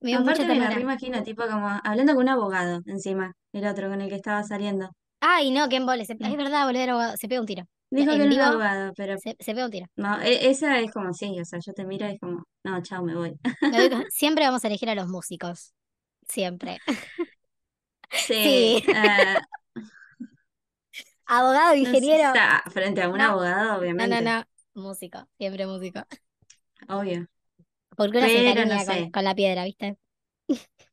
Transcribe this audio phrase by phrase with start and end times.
[0.00, 0.70] Me dio mucha Aparte me la ternura.
[0.70, 4.90] reimagino, tipo como hablando con un abogado encima, el otro con el que estaba saliendo.
[5.20, 6.04] Ay, no, qué embole.
[6.04, 7.16] se- Es Eh, verdad, boludo, era abogado.
[7.16, 7.64] Se pega un tiro.
[7.90, 9.86] Dijo que En era un vivo, abogado, pero se, se pega un tiro.
[9.96, 12.82] no, e- esa es como sí, o sea, yo te miro y es como, no,
[12.82, 13.38] chao, me voy.
[13.68, 15.74] Me doy cu- Siempre vamos a elegir a los músicos.
[16.28, 16.82] Siempre.
[18.12, 18.82] Sí, Sí.
[18.92, 19.40] eh,
[21.26, 22.28] Abogado, no sé, ingeniero.
[22.32, 24.44] sea, frente a un No, abogado, no, no, obviamente, no.
[24.74, 25.28] Músico.
[25.38, 26.02] Siempre músico.
[26.88, 27.26] obvio,
[28.00, 29.98] Porque uno se no encariña con, sé, con la piedra, ¿viste?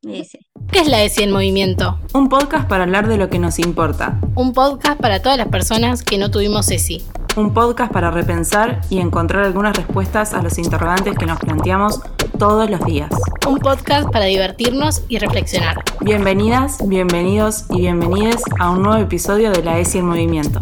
[0.02, 0.40] dice,
[0.70, 1.98] ¿Qué es la ESI en movimiento?
[2.14, 4.20] Un podcast para hablar de lo que nos importa.
[4.36, 7.02] Un podcast para todas las personas que no tuvimos ESI.
[7.38, 12.02] Un podcast para repensar y encontrar algunas respuestas a los interrogantes que nos planteamos
[12.38, 13.10] todos los días.
[13.48, 15.78] Un podcast para divertirnos y reflexionar.
[16.02, 20.60] Bienvenidas, bienvenidos y bienvenides a un nuevo episodio de la ESI en Movimiento.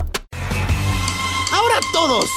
[1.51, 2.29] Ahora todos.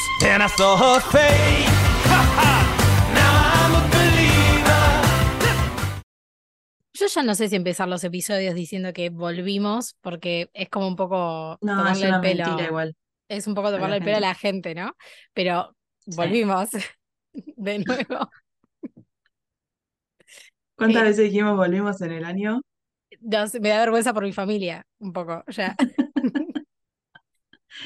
[6.98, 10.96] Yo ya no sé si empezar los episodios diciendo que volvimos, porque es como un
[10.96, 12.44] poco No, es tomarle el una pelo.
[12.44, 12.96] mentira igual.
[13.28, 14.96] Es un poco tomarle el pelo a la gente, ¿no?
[15.34, 15.76] Pero
[16.08, 16.16] Sí.
[16.16, 16.70] volvimos
[17.56, 18.30] de nuevo.
[20.76, 22.62] ¿Cuántas Eh, veces dijimos volvimos en el año?
[23.60, 25.76] Me da vergüenza por mi familia, un poco, ya.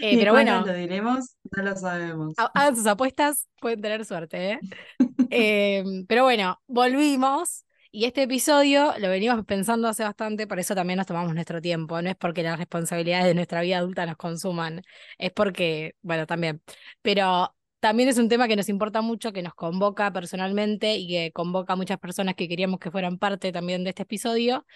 [0.00, 2.34] Eh, pero bueno, lo diremos, no lo sabemos.
[2.37, 4.65] ha- hagan sus apuestas, pueden tener suerte, ¿eh?
[5.31, 10.97] Em, pero bueno, volvimos y este episodio lo venimos pensando hace bastante, por eso también
[10.97, 12.01] nos tomamos nuestro tiempo.
[12.01, 14.83] No es porque las responsabilidades de nuestra vida adulta nos consuman,
[15.19, 16.62] es porque, bueno, también.
[17.03, 21.33] Pero también es un tema que nos importa mucho, que nos convoca personalmente y que
[21.33, 24.67] convoca a muchas personas que queríamos que fueran parte también de este episodio.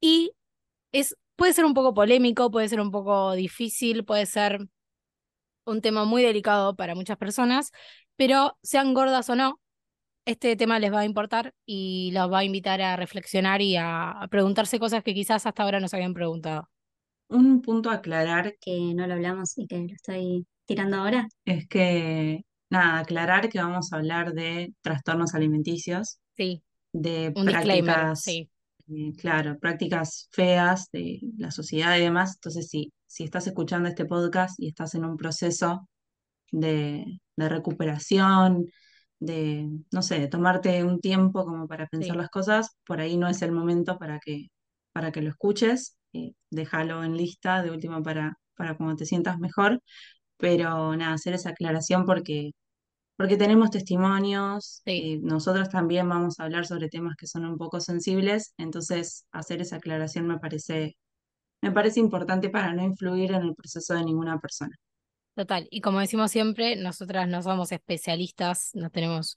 [0.00, 0.32] Y
[0.92, 4.60] es, puede ser un poco polémico, puede ser un poco difícil, puede ser
[5.64, 7.72] un tema muy delicado para muchas personas,
[8.16, 9.60] pero sean gordas o no,
[10.24, 14.10] este tema les va a importar y los va a invitar a reflexionar y a,
[14.10, 16.68] a preguntarse cosas que quizás hasta ahora no se habían preguntado.
[17.28, 21.28] Un punto a aclarar que no lo hablamos y que lo estoy tirando ahora.
[21.44, 28.22] es que, nada, aclarar que vamos a hablar de trastornos alimenticios, Sí, de un prácticas,
[28.22, 28.50] sí,
[28.88, 32.34] eh, claro, prácticas feas de la sociedad y demás.
[32.36, 35.88] Entonces, sí, si estás escuchando este podcast y estás en un proceso
[36.52, 37.04] de,
[37.36, 38.66] de recuperación,
[39.20, 43.16] de, no sé, de tomarte un tiempo como para pensar sí, las cosas, por ahí
[43.16, 44.48] no es el momento para que,
[44.92, 45.96] para que lo escuches.
[46.12, 49.80] eh, déjalo en lista de última para, para cuando te sientas mejor.
[50.38, 52.52] Pero nada, hacer esa aclaración porque
[53.16, 57.58] porque tenemos testimonios, sí, eh, nosotros también vamos a hablar sobre temas que son un
[57.58, 60.96] poco sensibles, entonces hacer esa aclaración me parece,
[61.62, 64.76] me parece importante para no influir en el proceso de ninguna persona.
[65.34, 65.68] Total.
[65.70, 69.36] Y como decimos siempre, nosotras no somos especialistas, no tenemos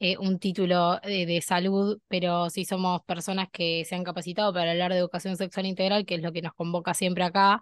[0.00, 4.72] eh, un título de, de salud, pero sí somos personas que se han capacitado para
[4.72, 7.60] hablar de educación sexual integral, que es lo que nos convoca siempre acá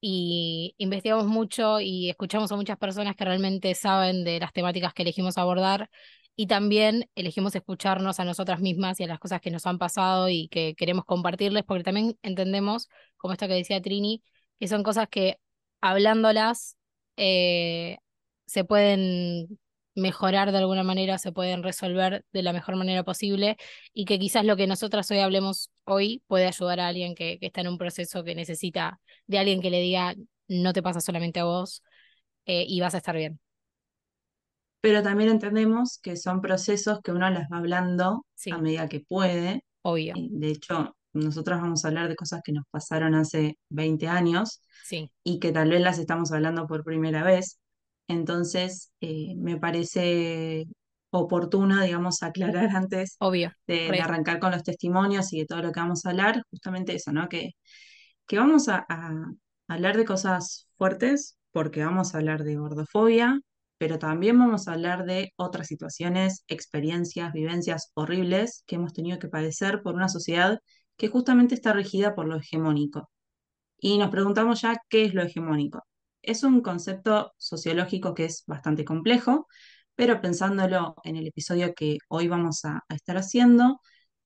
[0.00, 5.02] y investigamos mucho y escuchamos a muchas personas que realmente saben de las temáticas que
[5.02, 5.90] elegimos abordar
[6.36, 10.28] y también elegimos escucharnos a nosotras mismas y a las cosas que nos han pasado
[10.28, 14.22] y que queremos compartirles, porque también entendemos, como esto que decía Trini,
[14.60, 15.40] que son cosas que
[15.80, 16.77] hablándolas
[17.18, 17.98] eh,
[18.46, 19.58] se pueden
[19.94, 23.56] mejorar de alguna manera, se pueden resolver de la mejor manera posible
[23.92, 27.46] y que quizás lo que nosotras hoy hablemos hoy puede ayudar a alguien que, que
[27.46, 30.14] está en un proceso que necesita de alguien que le diga,
[30.48, 31.82] no te pasa solamente a vos
[32.46, 33.40] eh, y vas a estar bien.
[34.80, 39.64] Pero también entendemos que son procesos que uno las va hablando a medida que puede.
[39.82, 40.14] obvio.
[40.16, 45.10] De hecho, nosotros vamos a hablar de cosas que nos pasaron hace 20 años Sí,
[45.22, 47.58] y que tal vez las estamos hablando por primera vez.
[48.06, 50.66] Entonces, eh, me parece
[51.10, 53.52] oportuno, digamos, aclarar antes obvio.
[53.66, 57.12] de, arrancar con los testimonios y de todo lo que vamos a hablar, justamente eso,
[57.12, 57.28] ¿no?
[57.28, 57.50] Que,
[58.26, 59.12] que vamos a, a
[59.68, 63.40] hablar de cosas fuertes, porque vamos a hablar de gordofobia,
[63.78, 69.28] pero también vamos a hablar de otras situaciones, experiencias, vivencias horribles que hemos tenido que
[69.28, 70.60] padecer por una sociedad
[70.98, 73.10] que justamente está regida por lo hegemónico.
[73.78, 75.86] Y nos preguntamos ya qué es lo hegemónico.
[76.22, 79.48] Es un concepto sociológico que es bastante complejo,
[79.94, 83.80] pero pensándolo en el episodio que hoy vamos a, estar haciendo,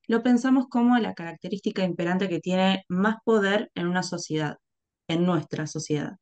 [0.09, 4.59] lo pensamos como la característica imperante que tiene más poder en una sociedad,
[5.09, 6.17] en nuestra sociedad.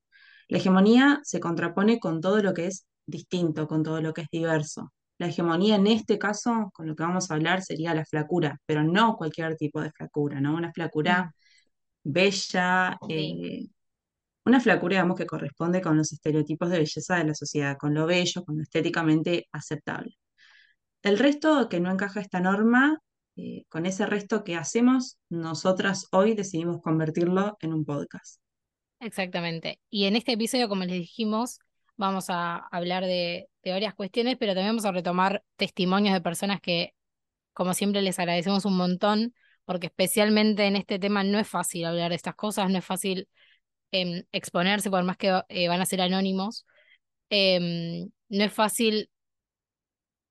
[0.48, 4.28] La hegemonía se contrapone con todo lo que es distinto, con todo lo que es
[4.32, 4.92] diverso.
[5.20, 8.82] La hegemonía en este caso, con lo que vamos a hablar, sería la flacura, pero
[8.82, 10.54] no cualquier tipo de flacura, ¿no?
[10.54, 11.34] Una mm, flacura
[12.02, 13.68] bella, sí, eh,
[14.46, 18.06] una flacura, digamos, que corresponde con los estereotipos de belleza de la sociedad, con lo
[18.06, 20.16] bello, con lo estéticamente aceptable.
[21.02, 22.98] El resto que no encaja esta norma
[23.36, 28.40] eh, con ese resto que hacemos, nosotras hoy decidimos convertirlo en un podcast.
[29.00, 29.80] Exactamente.
[29.90, 31.58] Y en este episodio, como les dijimos,
[32.00, 36.60] vamos a hablar de, de varias cuestiones, pero también vamos a retomar testimonios de personas
[36.60, 36.94] que,
[37.52, 39.34] como siempre, les agradecemos un montón,
[39.66, 43.28] porque especialmente en este tema no es fácil hablar de estas cosas, no es fácil
[43.92, 46.66] em, exponerse, por más que eh, van a ser anónimos.
[47.28, 49.10] Em, no es fácil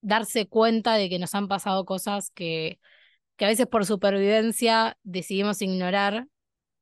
[0.02, 2.80] darse cuenta de que nos han pasado cosas que,
[3.38, 6.28] que a veces por supervivencia decidimos ignorar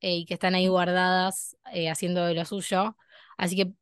[0.02, 2.96] eh, y que están ahí guardadas eh, haciendo de lo suyo.
[3.38, 3.74] Así que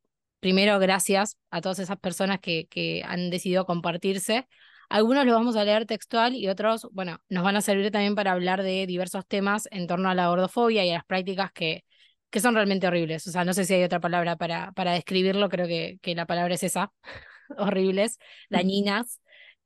[0.45, 4.47] primero gracias a todas esas personas que, que han decidido compartirse.
[4.89, 8.33] Algunos los vamos a leer textual y otros, bueno, nos van a servir también para
[8.33, 11.83] hablar de diversos temas en torno a la gordofobia y a las prácticas que,
[12.30, 13.25] que son realmente horribles.
[13.25, 16.27] O sea, no sé si hay otra palabra para, para describirlo, creo que, que la
[16.27, 16.94] palabra es esa,
[17.57, 18.19] horribles,
[18.51, 19.21] dañinas,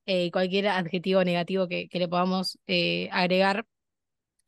[0.05, 3.65] eh, cualquier adjetivo negativo que, que le podamos eh, agregar.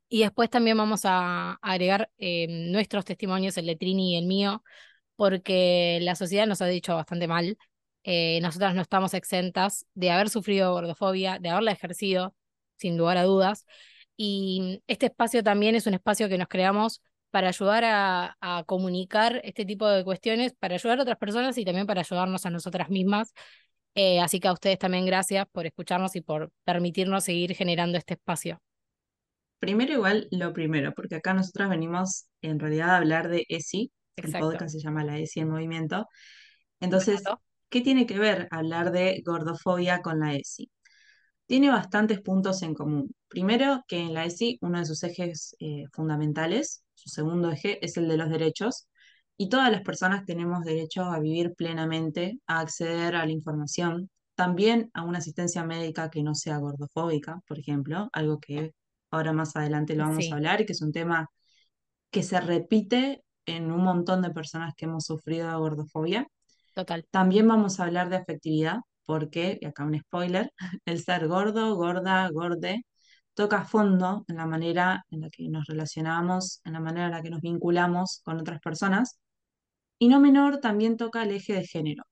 [0.07, 4.63] Y después también vamos a agregar eh, nuestros testimonios, el de Trini y el mío,
[5.22, 7.56] porque la sociedad nos ha dicho bastante mal.
[8.04, 12.34] Eh, nosotras no estamos exentas de haber sufrido gordofobia, de haberla ejercido,
[12.78, 13.68] sin lugar a dudas.
[14.18, 19.64] Y este espacio también es un espacio que nos creamos para ayudar a, comunicar este
[19.64, 23.32] tipo de cuestiones, para ayudar a otras personas y también para ayudarnos a nosotras mismas.
[23.94, 28.16] Eh, así que a ustedes también gracias por escucharnos y por permitirnos seguir generando este
[28.16, 28.60] espacio.
[29.60, 34.25] Primero igual lo primero, porque acá nosotras venimos en realidad a hablar de ESI, el
[34.25, 34.50] Exacto.
[34.50, 36.08] podcast se llama La ESI en Movimiento.
[36.80, 37.24] Entonces.
[37.69, 40.69] ¿qué tiene que ver hablar de gordofobia con la ESI?
[41.46, 43.16] Tiene bastantes puntos en común.
[43.30, 47.96] Primero, que en la ESI uno de sus ejes eh, fundamentales, su segundo eje, es
[47.96, 48.88] el de los derechos,
[49.38, 54.90] y todas las personas tenemos derecho a vivir plenamente, a acceder a la información, también
[54.94, 58.74] a una asistencia médica que no sea gordofóbica, por ejemplo, algo que
[59.12, 60.31] ahora más adelante lo vamos Sí.
[60.31, 61.28] a hablar y que es un tema
[62.12, 66.27] que se repite en un montón de personas que hemos sufrido gordofobia.
[66.74, 67.06] Total.
[67.12, 70.51] También vamos a hablar de afectividad, porque, y acá un spoiler,
[70.86, 72.86] el ser gordo, gorda, gorde,
[73.33, 77.21] toca fondo en la manera en la que nos relacionamos, en la manera en la
[77.21, 79.19] que nos vinculamos con otras personas.
[80.00, 82.03] Y no menor, también toca el eje de género.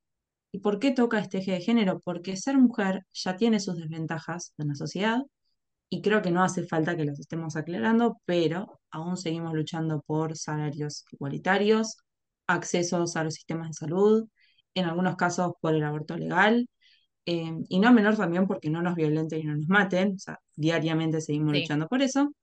[0.51, 1.99] ¿Y por qué toca este eje de género?
[2.01, 5.21] Porque ser mujer ya tiene sus desventajas en la sociedad
[5.89, 10.37] y creo que no hace falta que las estemos aclarando, pero aún seguimos luchando por
[10.37, 11.97] salarios igualitarios,
[12.47, 14.27] accesos a los sistemas de salud,
[14.75, 16.67] en algunos casos por el aborto legal,
[17.25, 20.39] eh, y no menor también porque no nos violenten y no nos maten, o sea,
[20.55, 21.61] diariamente seguimos Sí.
[21.61, 22.33] luchando por eso,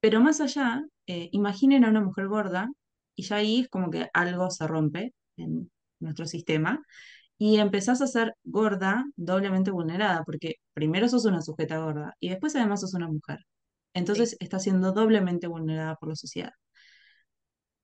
[0.00, 2.68] pero más allá, eh, imaginen a una mujer gorda
[3.14, 6.82] y ya ahí es como que algo se rompe en nuestro sistema
[7.38, 12.54] y empezás a ser gorda, doblemente vulnerada, porque primero sos una sujeta gorda y después
[12.56, 13.40] además sos una mujer.
[13.94, 16.52] Entonces estás siendo doblemente vulnerada por la sociedad.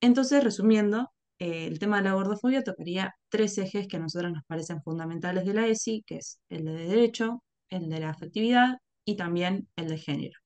[0.00, 4.44] Entonces, resumiendo, eh, el tema de la gordofobia tocaría tres ejes que a nosotros nos
[4.44, 9.16] parecen fundamentales de la ESI, que es el de derecho, el de la afectividad y
[9.16, 10.38] también el de género.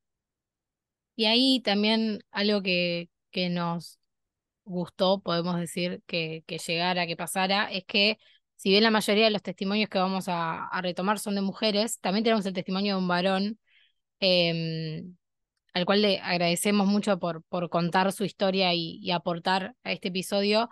[1.16, 3.98] Y ahí también algo que, que nos
[4.64, 8.16] gustó, podemos decir, que, que llegara, que pasara, es que
[8.62, 11.98] si bien la mayoría de los testimonios que vamos a, a retomar son de mujeres,
[11.98, 13.58] también tenemos el testimonio de un varón,
[14.20, 15.16] em,
[15.74, 20.08] al cual le agradecemos mucho por, por contar su historia y, y aportar a este
[20.10, 20.68] episodio,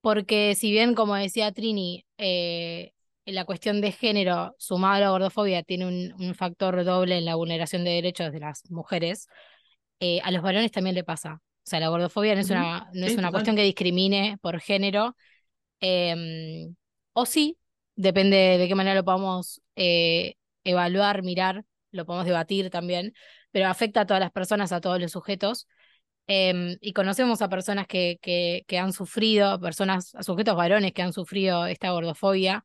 [0.00, 2.94] porque si bien, como decía Trini, eh,
[3.26, 7.36] la cuestión de género sumada a la gordofobia tiene un, un factor doble en la
[7.36, 9.28] vulneración de derechos de las mujeres,
[10.00, 11.34] eh, a los varones también le pasa.
[11.34, 15.14] O sea, la gordofobia no es una, no es una cuestión que discrimine por género,
[17.12, 17.58] o sí,
[17.96, 23.14] depende de qué manera lo podamos eh, evaluar, mirar, lo podemos debatir también,
[23.50, 25.68] pero afecta a todas las personas, a todos los sujetos.
[26.26, 31.02] Em, y conocemos a personas que, que, que han sufrido, personas, a sujetos varones que
[31.02, 32.64] han sufrido esta gordofobia.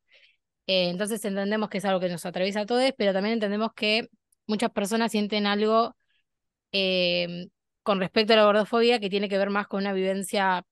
[0.67, 4.09] Eh, entonces entendemos que es algo que nos atraviesa a todos, pero también entendemos que
[4.47, 5.95] muchas personas sienten algo
[6.71, 7.49] em,
[7.83, 10.63] con respecto a la gordofobia que tiene que ver más con una vivencia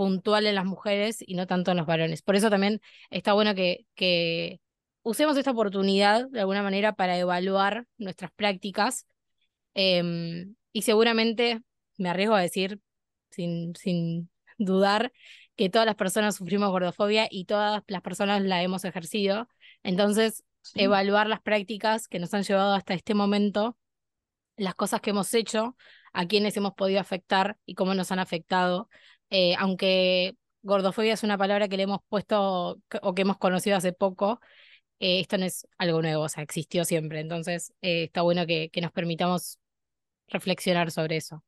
[0.00, 2.22] puntual en las mujeres y no tanto en los varones.
[2.22, 2.80] Por eso también
[3.10, 4.58] está bueno que, que
[5.02, 9.06] usemos esta oportunidad de alguna manera para evaluar nuestras prácticas
[9.74, 11.60] em, y seguramente
[11.98, 12.80] me arriesgo a decir,
[13.30, 15.12] sin, sin dudar,
[15.54, 19.48] que todas las personas sufrimos gordofobia y todas las personas la hemos ejercido.
[19.82, 20.80] Entonces, Sí.
[20.80, 23.76] evaluar las prácticas que nos han llevado hasta este momento,
[24.56, 25.76] las cosas que hemos hecho,
[26.14, 28.88] a quienes hemos podido afectar y cómo nos han afectado.
[29.30, 33.92] Eh, aunque gordofobia es una palabra que le hemos puesto o que hemos conocido hace
[33.92, 34.40] poco,
[35.00, 37.20] eh, esto no es algo nuevo, o sea, existió siempre.
[37.20, 39.58] Entonces, eh, está bueno que, que nos permitamos
[40.28, 41.44] reflexionar sobre eso.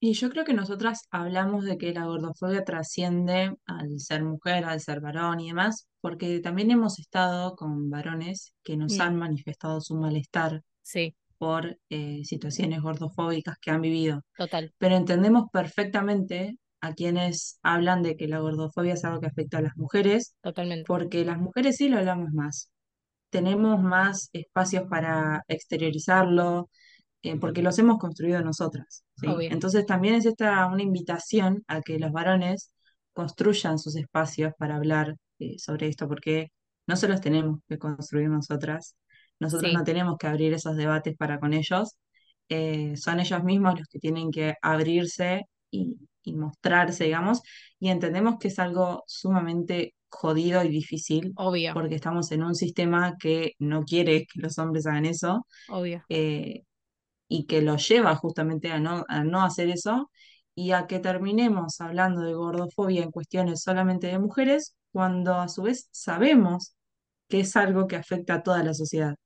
[0.00, 4.80] Y yo creo que nosotras hablamos de que la gordofobia trasciende al ser mujer, al
[4.80, 9.00] ser varón y demás, porque también hemos estado con varones que nos Mm.
[9.00, 14.22] han manifestado su malestar Sí, por eh, situaciones gordofóbicas que han vivido.
[14.36, 19.58] total, Pero entendemos perfectamente a quienes hablan de que la gordofobia es algo que afecta
[19.58, 20.84] a las mujeres, totalmente.
[20.86, 22.70] porque las mujeres sí lo hablamos más.
[23.30, 26.68] Tenemos más espacios para exteriorizarlo,
[27.22, 29.28] eh, porque los hemos construido nosotras, ¿sí?
[29.42, 32.72] Entonces también es esta una invitación a que los varones
[33.12, 36.48] construyan sus espacios para hablar eh, sobre esto, porque
[36.88, 38.96] no se los tenemos que construir nosotras,
[39.38, 41.96] nosotros Sí, no tenemos que abrir esos debates para con ellos,
[42.48, 47.42] eh, son ellos mismos los que tienen que abrirse y, y mostrarse, digamos,
[47.80, 53.16] y entendemos que es algo sumamente jodido y difícil, obvio, porque estamos en un sistema
[53.18, 55.46] que no quiere que los hombres hagan eso.
[55.70, 56.04] obvio.
[56.08, 56.62] eh,
[57.28, 60.10] y que lo lleva justamente a no, a no hacer eso
[60.54, 65.62] y a que terminemos hablando de gordofobia en cuestiones solamente de mujeres, cuando a su
[65.62, 66.76] vez sabemos
[67.28, 69.16] que es algo que afecta a toda la sociedad.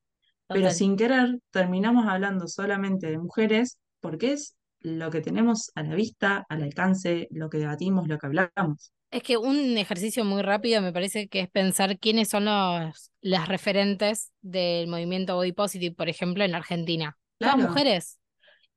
[0.48, 5.94] Pero sin querer terminamos hablando solamente de mujeres porque es lo que tenemos a la
[5.96, 8.92] vista, al alcance, lo que debatimos, lo que hablamos.
[9.10, 13.48] Es que un ejercicio muy rápido me parece que es pensar quiénes son los, las
[13.48, 17.16] referentes del movimiento body positive, por ejemplo, en Argentina.
[17.38, 18.20] Todas Claro, mujeres.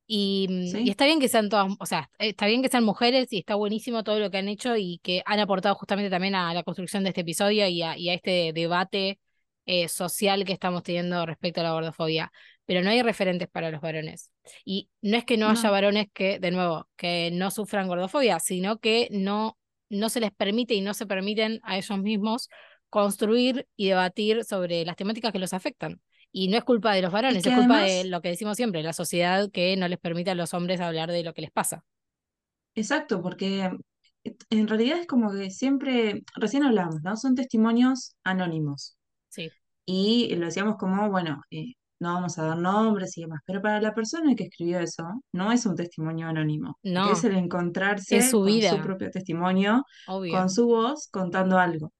[0.08, 3.32] Y, mm, y está bien que sean todas, o sea, está bien que sean mujeres
[3.32, 6.51] y está buenísimo todo lo que han hecho y que han aportado justamente también a
[6.56, 9.20] la construcción de este episodio y a, y a este debate
[9.68, 12.32] eh, social que estamos teniendo respecto a la gordofobia.
[12.70, 14.30] Pero no hay referentes para los varones.
[14.64, 18.78] Y no es que no haya varones que, de nuevo, que no sufran gordofobia, sino
[18.78, 19.58] que no,
[19.90, 22.48] no se les permite y no se permiten a ellos mismos
[22.92, 26.00] construir y debatir sobre las temáticas que los afectan.
[26.32, 28.84] Y no es culpa de los es varones, es culpa de lo que decimos siempre,
[28.84, 31.84] la sociedad que no les permite a los hombres hablar de lo que les pasa.
[32.76, 33.72] Exacto, porque
[34.52, 37.18] en realidad es como que siempre, recién hablamos, ¿no?
[37.18, 38.96] Son testimonios anónimos.
[39.30, 39.50] Sí,
[39.88, 43.82] Y lo decíamos como, bueno, eh, no vamos a dar nombres y demás, pero para
[43.82, 45.03] la persona que escribió eso,
[45.34, 49.12] no es un testimonio anónimo, porque es no, el es encontrarse su con su propio
[49.12, 50.32] testimonio, obvio.
[50.34, 51.94] con su voz, contando algo.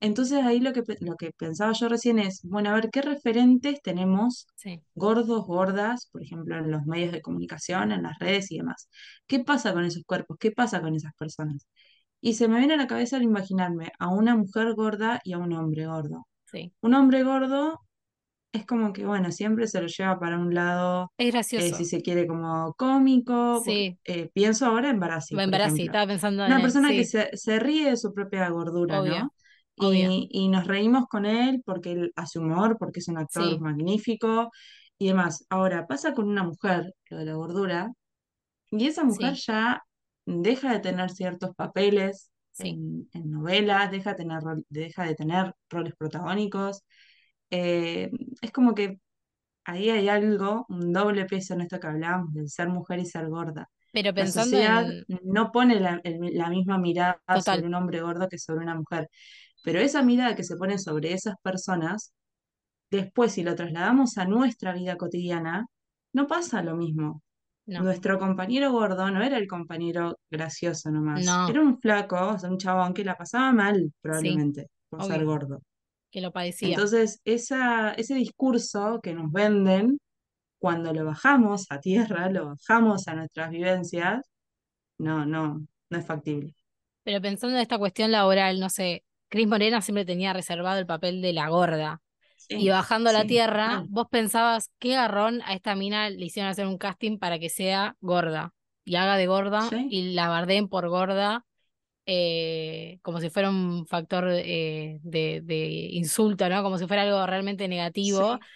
[0.00, 3.82] Entonces ahí lo que, lo que pensaba yo recién es, bueno, a ver, ¿qué referentes
[3.82, 8.58] tenemos Sí, gordos, gordas, por ejemplo, en los medios de comunicación, en las redes y
[8.58, 8.88] demás?
[9.26, 10.36] ¿Qué pasa con esos cuerpos?
[10.38, 11.66] ¿Qué pasa con esas personas?
[12.20, 15.38] Y se me viene a la cabeza al imaginarme a una mujer gorda y a
[15.38, 16.26] un hombre gordo.
[16.46, 16.72] sí.
[16.80, 17.80] Un hombre gordo
[18.52, 21.84] es como que, bueno, siempre se lo lleva para un lado, Es eh, si gracioso.
[21.84, 25.42] se quiere, como cómico, porque Sí, eh, pienso ahora en Barassi,
[25.84, 29.14] estaba pensando en Una él, persona que se, se ríe de su propia gordura, obvio,
[29.16, 29.34] ¿no?
[29.78, 30.14] obvio.
[30.14, 33.60] Y, y nos reímos con él porque él hace humor, porque es un actor Sí,
[33.60, 34.50] magnífico
[34.98, 35.46] y demás.
[35.50, 37.92] Ahora, pasa con una mujer, lo de la gordura,
[38.70, 39.82] y esa mujer sí, ya
[40.26, 42.78] deja de tener ciertos papeles sí.
[42.78, 46.84] en, en novelas, deja de tener, deja de tener roles protagónicos.
[47.50, 49.00] Eh, es como que
[49.64, 53.28] ahí hay algo, un doble peso en esto que hablábamos, del ser mujer y ser
[53.28, 53.68] gorda.
[53.92, 58.00] Pero La pensando sociedad en, no pone la, el- la misma mirada sobre un hombre
[58.02, 59.08] gordo que sobre una mujer,
[59.62, 62.12] pero esa mirada que se pone sobre esas personas,
[62.90, 65.66] después si lo trasladamos a nuestra vida cotidiana,
[66.12, 67.22] no pasa lo mismo.
[67.66, 72.38] no, Nuestro compañero gordo no era el compañero gracioso nomás, no, era un flaco, o
[72.38, 75.62] sea, un chabón que la pasaba mal sí, probablemente por ser gordo.
[76.10, 76.70] Que lo padecía.
[76.70, 79.98] Entonces, esa, ese discurso que nos venden,
[80.58, 84.24] cuando lo bajamos a tierra, lo bajamos a nuestras vivencias,
[84.98, 86.54] no, no, no es factible.
[87.04, 91.22] Pero pensando en esta cuestión laboral, no sé, Cris Morena siempre tenía reservado el papel
[91.22, 92.00] de la gorda.
[92.50, 96.66] Y bajando a la tierra, vos pensabas qué garrón a esta mina le hicieron hacer
[96.66, 98.54] un casting para que sea gorda.
[98.84, 101.44] Y haga de gorda Sí, y la bardeen por gorda,
[102.08, 105.58] eh, como si fuera un factor eh, de, de
[105.92, 106.64] insulto, ¿no?
[106.64, 108.38] Como si fuera algo realmente negativo.
[108.38, 108.46] sí.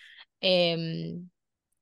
[0.40, 1.30] Em,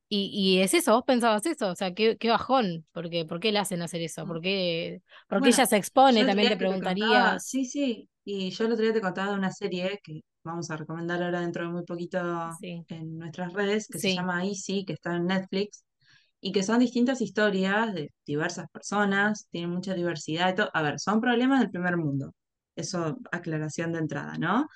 [0.08, 3.52] y, y es eso, vos pensabas eso, o sea, qué, qué bajón, porque ¿por qué
[3.52, 4.26] le hacen hacer eso?
[4.26, 6.24] ¿Por qué, por qué ella Bueno, se expone?
[6.26, 7.40] También te contaba, preguntarías.
[7.40, 10.76] sí, sí, y yo el otro día te contaba de una serie que vamos a
[10.76, 14.94] recomendar ahora dentro de muy poquito Sí, en nuestras redes, que se llama Easy, que
[14.94, 15.84] está en Netflix,
[16.40, 20.70] y que son distintas historias de diversas personas, tienen mucha diversidad y todo.
[20.74, 22.34] A ver, son problemas del primer mundo,
[22.76, 24.68] eso aclaración de entrada, ¿no?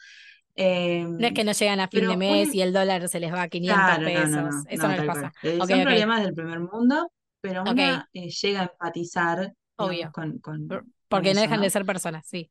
[1.18, 3.20] no es que Em, no llegan a fin de mes un, y el dólar se
[3.20, 5.32] les va a 500 claro, no, pesos, no, eso no, les pasa.
[5.42, 10.12] Eh, son problemas del primer mundo, pero ok, una eh, llega a empatizar, digamos, obvio,
[10.12, 12.50] con, con, por- con porque no eso, dejan de ser personas, sí,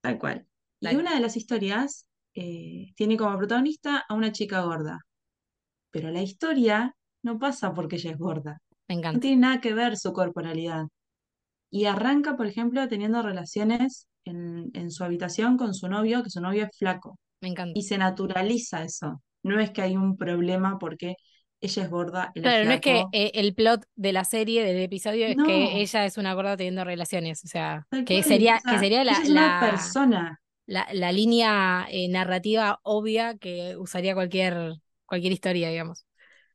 [0.00, 0.46] Tal cual.
[0.80, 5.00] Y una de las historias eh, tiene como protagonista a una chica gorda.
[5.90, 8.60] Pero la historia no pasa porque ella es gorda.
[8.88, 9.20] Me No encanta.
[9.20, 10.86] tiene nada que ver su corporalidad.
[11.70, 16.40] Y arranca, por ejemplo, teniendo relaciones en, en su habitación con su novio, que su
[16.40, 17.18] novio es flaco.
[17.40, 17.78] Me encanta.
[17.78, 19.22] Y se naturaliza eso.
[19.42, 21.16] No es que hay un problema porque
[21.60, 23.10] ella es gorda, es Claro, no es que flaco.
[23.12, 25.44] eh, el plot de la serie, del episodio, es No.
[25.46, 27.44] que ella es una gorda teniendo relaciones.
[27.44, 30.40] O sea, Tal que cual, sería, o sea, que sería la, ella es una persona.
[30.66, 34.74] la, la línea eh, narrativa obvia que usaría cualquier,
[35.06, 36.06] cualquier historia, digamos.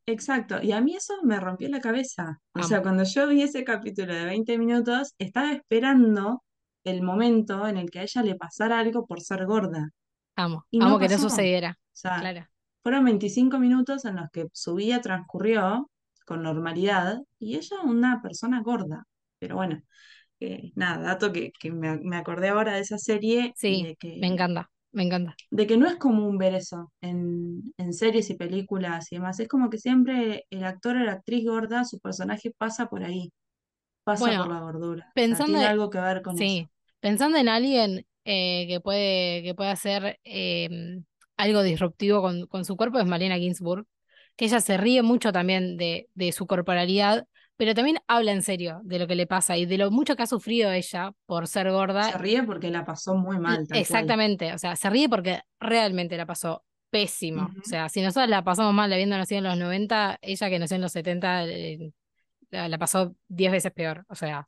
[0.08, 2.40] Exacto, y a mí eso me rompió la cabeza.
[2.54, 6.44] O sea, cuando yo vi ese capítulo de 20 minutos, estaba esperando
[6.84, 9.90] el momento en el que a ella le pasara algo por ser gorda.
[10.36, 10.66] Amo.
[10.70, 11.78] Y no Amo que no sucediera.
[11.80, 12.46] O sea, Claro.
[12.84, 15.90] fueron 25 minutos en los que su vida transcurrió
[16.26, 19.06] con normalidad y ella una persona gorda.
[19.40, 19.82] Pero bueno,
[20.40, 23.96] eh, nada, dato que, que me, me acordé ahora de esa serie y Sí, de
[23.96, 24.70] que, me encanta.
[24.96, 25.38] Me encanta.
[25.50, 29.40] de que no es común ver eso en, en series y películas y demás.
[29.40, 33.32] Es como que siempre el actor o la actriz gorda, su personaje pasa por ahí,
[34.06, 35.16] pasa por la gordura.
[35.22, 36.58] O sea, pensando, tiene e- algo que ver con eso.
[36.58, 41.06] sí, pensando en alguien eh, que puede, que puede hacer em,
[41.38, 43.88] algo disruptivo con, con su cuerpo es Malena Ginsburg,
[44.36, 48.82] que ella se ríe mucho también de, de su corporalidad, pero también habla en serio
[48.84, 51.72] de lo que le pasa y de lo mucho que ha sufrido ella por ser
[51.72, 52.12] gorda.
[52.12, 53.80] Se ríe porque la pasó muy mal, tal cual.
[53.80, 57.50] Exactamente, o sea, se ríe porque realmente la pasó pésimo.
[57.60, 60.76] O sea, si nosotros la pasamos mal habiendo nacido en los 90, ella que nació
[60.76, 61.92] en los 70 eh,
[62.52, 64.06] la, la pasó 10 veces peor.
[64.08, 64.48] O sea,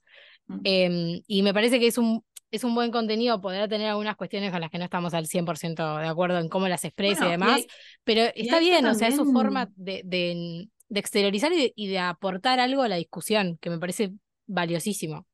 [0.63, 4.51] em, y me parece que es un, es un buen contenido, podrá tener algunas cuestiones
[4.51, 7.45] con las que no estamos al 100% de acuerdo en cómo las expresa y Bueno,
[7.45, 7.67] y demás,
[8.03, 11.87] pero y está bien, o sea, es su forma de, de exteriorizar y de, y
[11.89, 14.13] de aportar algo a la discusión, que me parece
[14.47, 15.25] valiosísimo.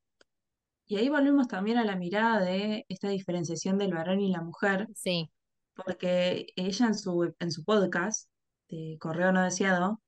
[0.85, 4.89] y ahí volvemos también a la mirada de esta diferenciación del varón y la mujer,
[4.93, 5.29] Sí,
[5.75, 8.29] porque ella en su, en su podcast
[8.69, 10.01] de Correo No Deseado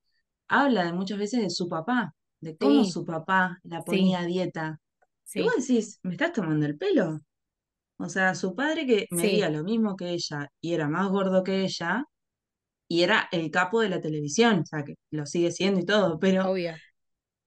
[0.48, 4.22] habla de muchas veces de su papá, de cómo sí, su papá la sí, ponía
[4.22, 4.82] a dieta.
[5.36, 7.22] Y vos sí, decís, ¿me estás tomando el pelo?
[7.98, 11.44] O sea, su padre que medía sí, lo mismo que ella y era más gordo
[11.44, 12.06] que ella
[12.88, 16.20] y era el capo de la televisión, o sea, que lo sigue siendo y todo,
[16.20, 16.76] pero obvio.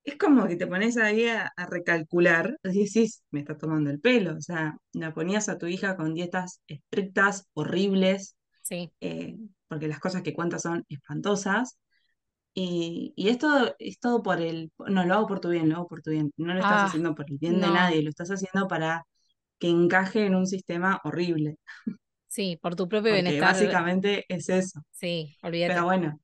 [0.05, 4.01] es como que te pones ahí a, a recalcular y decís, me está tomando el
[4.01, 9.37] pelo, o sea, la ponías a tu hija con dietas estrictas, horribles, Sí, eh,
[9.69, 11.79] porque las cosas que cuenta son espantosas.
[12.55, 15.89] Y, y esto es todo por el, no, lo hago por tu bien, lo hago
[15.89, 16.33] por tu bien.
[16.37, 19.07] No lo estás ah, haciendo por el bien de nadie, lo estás haciendo para
[19.59, 21.57] que encaje en un sistema horrible,
[22.29, 24.83] sí, por tu propio porque bienestar, básicamente es eso.
[24.93, 26.21] sí, Pero olvídate, bueno,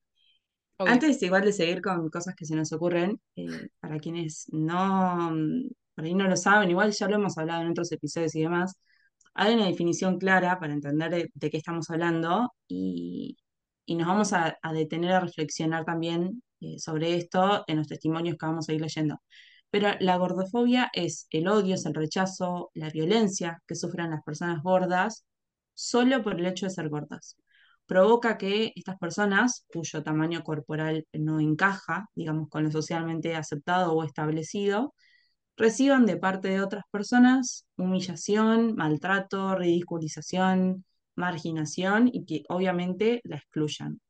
[0.78, 1.02] obvio.
[1.02, 5.70] antes igual de seguir con cosas que se nos ocurren, eh, para quienes no, mm,
[5.94, 8.76] por ahí no lo saben, igual ya lo hemos hablado en otros episodios y demás,
[9.34, 13.36] hay una definición clara para entender de, de qué estamos hablando y,
[13.86, 18.36] y nos vamos a, a detener a reflexionar también eh, sobre esto en los testimonios
[18.38, 19.20] que vamos a ir leyendo.
[19.70, 24.62] Pero la gordofobia es el odio, es el rechazo, la violencia que sufren las personas
[24.62, 25.24] gordas
[25.74, 27.36] solo por el hecho de ser gordas.
[27.86, 34.04] Provoca que estas personas, cuyo tamaño corporal no encaja, digamos, con lo socialmente aceptado o
[34.04, 34.94] establecido,
[35.56, 40.84] reciban de parte de otras personas humillación, maltrato, ridiculización,
[41.16, 44.00] marginación y que obviamente la excluyan.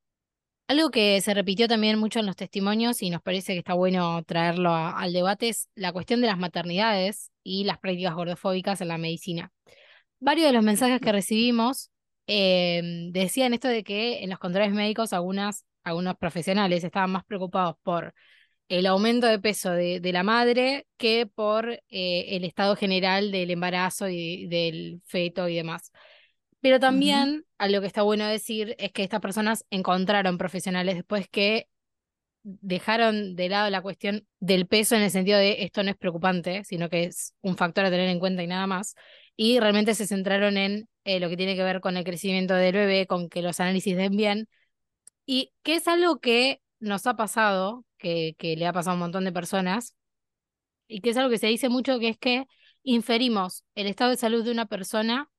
[0.66, 4.22] Algo que se repitió también mucho en los testimonios y nos parece que está bueno
[4.24, 8.96] traerlo al debate es la cuestión de las maternidades y las prácticas gordofóbicas en la
[8.96, 9.52] medicina.
[10.24, 11.90] Varios de los mensajes que recibimos
[12.26, 17.76] eh, decían esto de que en los controles médicos algunas, algunos profesionales estaban más preocupados
[17.82, 18.14] por
[18.70, 23.50] el aumento de peso de, de la madre que por eh, el estado general del
[23.50, 25.92] embarazo y del feto y demás.
[26.62, 31.68] Pero también algo que está bueno decir es que estas personas encontraron profesionales después que
[32.44, 36.64] dejaron de lado la cuestión del peso en el sentido de esto no es preocupante,
[36.64, 38.94] sino que es un factor a tener en cuenta y nada más,
[39.36, 42.74] y realmente se centraron en eh, lo que tiene que ver con el crecimiento del
[42.74, 44.48] bebé, con que los análisis den bien,
[45.26, 49.00] y que es algo que nos ha pasado, que, que le ha pasado a un
[49.00, 49.94] montón de personas,
[50.86, 52.46] y que es algo que se dice mucho, que es que
[52.82, 55.30] inferimos el estado de salud de una persona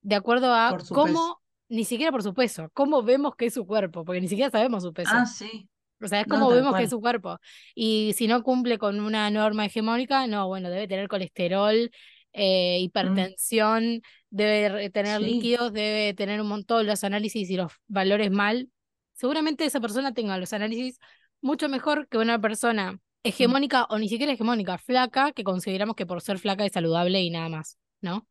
[0.00, 1.42] de acuerdo a cómo, peso.
[1.68, 4.82] ni siquiera por su peso, cómo vemos que es su cuerpo, porque ni siquiera sabemos
[4.82, 5.10] su peso.
[5.12, 5.68] Ah, sí.
[6.02, 7.38] O sea, es como vemos que es su cuerpo.
[7.74, 11.90] Y si no cumple con una norma hegemónica, no, bueno, debe tener colesterol,
[12.34, 13.26] eh, Mm,
[13.60, 15.22] hipertensión, debe tener sí.
[15.22, 18.70] líquidos, debe tener un montón los análisis y los valores mal.
[19.14, 20.98] Seguramente esa persona tenga los análisis
[21.42, 23.00] mucho mejor que una persona
[23.40, 23.54] Mm.
[23.62, 27.30] hegemónica o ni siquiera hegemónica, flaca, que consideramos que por ser flaca es saludable y
[27.30, 28.26] nada más, ¿no?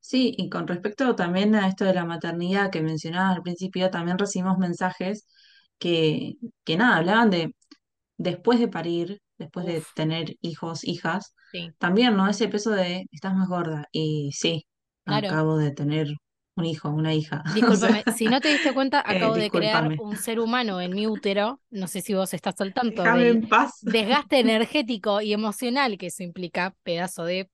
[0.00, 4.18] Sí, y con respecto también a esto de la maternidad que mencionabas al principio, también
[4.18, 5.26] recibimos mensajes
[5.78, 7.54] que, que nada, hablaban de
[8.18, 12.28] después de parir, después de tener hijos, hijas, sí, también, ¿no?
[12.28, 13.86] Ese peso de estás más gorda.
[13.92, 14.66] Y sí,
[15.04, 15.28] claro.
[15.28, 16.08] acabo de tener
[16.56, 17.42] un hijo, una hija.
[17.70, 20.80] O sea, Discúlpame, si no te diste cuenta, eh, acabo de crear un ser humano
[20.80, 23.72] en mi útero, no sé si vos estás al tanto del en paz.
[23.82, 27.50] desgaste energético y emocional que eso implica, pedazo de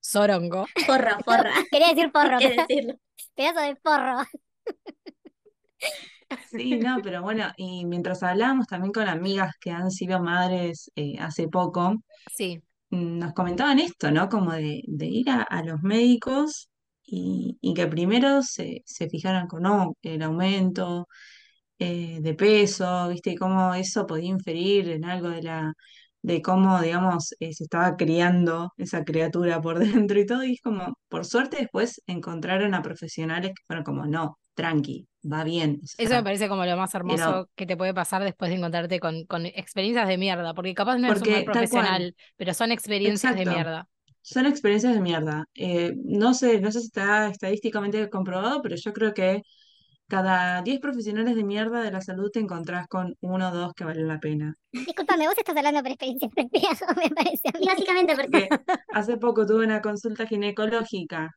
[0.00, 0.66] sorongo.
[0.86, 1.52] Forra, forra.
[1.70, 2.94] Quería decir porro, Hay que decirlo.
[3.34, 4.18] pedazo de porro.
[6.36, 11.16] Sí, no, pero bueno, y mientras hablábamos también con amigas que han sido madres eh,
[11.18, 11.96] hace poco,
[12.30, 14.28] Sí, nos comentaban esto, ¿no?
[14.28, 16.70] Como de, de ir a, a los médicos
[17.04, 21.08] y, y que primero se, se fijaran con no, el aumento
[21.78, 23.30] eh, de peso, ¿viste?
[23.32, 25.72] Y cómo eso podía inferir en algo de la,
[26.22, 30.44] de cómo, digamos, eh, se estaba criando esa criatura por dentro y todo.
[30.44, 34.96] Y es como, por suerte después encontraron a profesionales que fueron como, no, tranqui,
[35.32, 35.80] va bien.
[35.84, 38.56] O eso me parece como lo más pero, hermoso que te puede pasar después de
[38.56, 41.88] encontrarte con, con experiencias de mierda, porque capaz no eres un mal porque tal cual,
[41.92, 43.88] profesional, pero son experiencias de mierda.
[44.22, 45.44] Son experiencias de mierda.
[45.54, 49.42] Eh, no sé, no sé si está estadísticamente comprobado, pero yo creo que
[50.08, 53.84] cada 10 profesionales de mierda de la salud te encontrás con uno o dos que
[53.84, 54.56] valen la pena.
[54.86, 56.70] Disculpame, vos estás hablando por experiencia propia,
[57.02, 57.68] me parece a Y mí.
[57.68, 58.48] básicamente porque Porque
[58.90, 61.30] hace poco tuve una consulta ginecológica.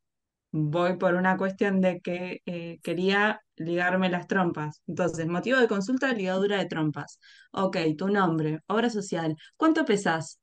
[0.51, 4.81] Voy por una cuestión de que eh, quería ligarme las trompas.
[4.87, 7.19] Entonces, motivo de consulta, ligadura de trompas.
[7.51, 9.35] Ok, tu nombre, obra social.
[9.55, 10.39] ¿Cuánto pesás?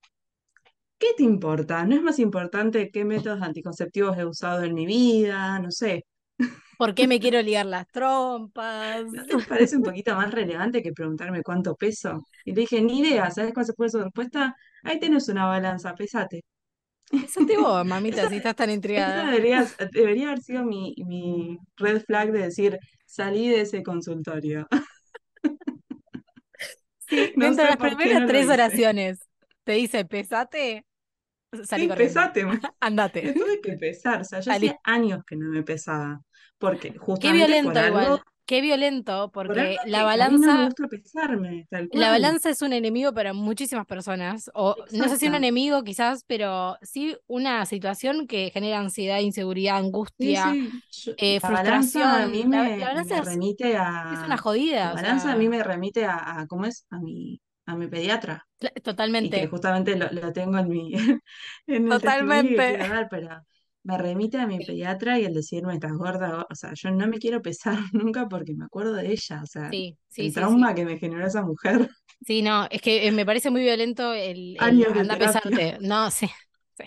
[0.98, 1.84] ¿Qué te importa?
[1.84, 5.58] ¿No es más importante qué métodos anticonceptivos he usado en mi vida?
[5.60, 6.04] No sé.
[6.76, 9.04] ¿Por qué me quiero ligar las trompas?
[9.04, 12.24] ¿No te parece un poquito más relevante que preguntarme cuánto peso?
[12.44, 14.56] Y le dije, ni idea, ¿sabes cuál fue su respuesta?
[14.82, 16.44] Ahí tenés una balanza, pesate.
[17.10, 19.30] Pesate vos, mamita, Esa, si estás tan intrigada.
[19.30, 24.66] debería, debería haber sido mi, mi red flag de decir, salí de ese consultorio.
[27.08, 29.20] Sí, No dentro de las por qué primeras no tres oraciones
[29.64, 30.86] te dice, pesate,
[31.64, 32.44] salí Sí, pesate.
[32.80, 33.22] Andate.
[33.22, 34.20] me tuve que pesar.
[34.20, 36.20] O sea, yo hacía años que no me pesaba.
[36.58, 38.22] Porque Qué justamente por violento algo, igual.
[38.48, 42.10] Qué violento, por porque la que a mí no me balanza, gusta pesarme, tal la
[42.10, 42.10] cual.
[42.10, 44.50] balanza es un enemigo para muchísimas personas.
[44.54, 49.78] O no sé si un enemigo quizás, pero sí una situación que genera ansiedad, inseguridad,
[50.18, 50.82] Sí, angustia, sí.
[50.90, 52.28] Yo- eh, la balanza a frustración.
[52.28, 53.76] mí La, la me, balanza es, remite
[54.10, 54.26] es a.
[54.26, 56.86] una jodida, La balanza a mí me remite a, a ¿cómo es?
[56.90, 58.46] A mi, a mi pediatra.
[58.60, 58.72] cla-
[59.20, 60.92] y que totalmente, justamente lo, lo tengo en mi
[61.68, 62.78] en el totalmente.
[63.10, 63.46] pero
[63.84, 66.46] me remite a mi Sí, pediatra y el decirme estás gorda, go-".
[66.50, 69.70] o sea, yo no me quiero pesar nunca porque me acuerdo de ella, o sea,
[69.70, 70.62] sí, sí, el sí, sí.
[70.62, 71.88] trauma que me generó esa mujer,
[72.26, 75.78] Sí, no, es que eh, me parece muy violento el, el anda pesarte.
[75.80, 76.28] No, sí,
[76.76, 76.84] sí.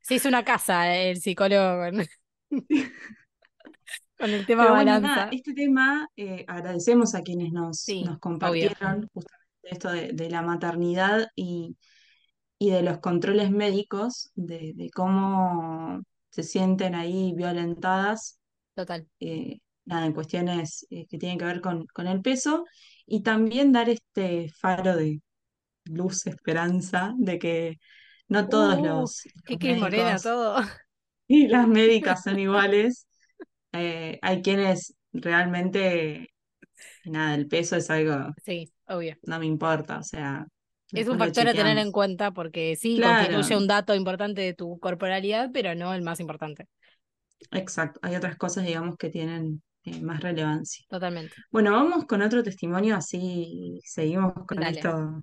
[0.00, 2.06] Se hizo una casa el psicólogo con,
[4.18, 5.30] con el tema Pero bueno, nada, balanza.
[5.30, 10.30] este tema eh, agradecemos a quienes nos, Sí, nos obvio, compartieron justamente esto de, de
[10.30, 11.76] la maternidad y,
[12.62, 18.40] y de los controles médicos, de, de cómo se sienten ahí violentadas
[18.74, 19.06] total.
[19.20, 22.64] eh, nada, en cuestiones eh, que tienen que ver con, con el peso
[23.06, 25.20] y también dar este faro de
[25.86, 27.78] luz, esperanza, de que
[28.28, 30.56] no todos Uh, los, qué Cris Morena todo.
[31.26, 33.06] y las médicas son iguales.
[33.72, 36.30] Eh, hay quienes realmente,
[37.04, 39.16] nada, el peso es algo, Sí, obvio.
[39.22, 40.46] no me importa, o sea,
[40.92, 44.54] Es un factor a tener en cuenta porque sí, Claro, constituye un dato importante de
[44.54, 46.66] tu corporalidad, pero no el más importante.
[47.50, 48.00] exacto.
[48.02, 50.84] Hay otras cosas, digamos, que tienen eh, más relevancia.
[50.88, 51.36] Totalmente.
[51.50, 54.70] Bueno, vamos con otro testimonio, así seguimos con Dale.
[54.78, 55.22] esto,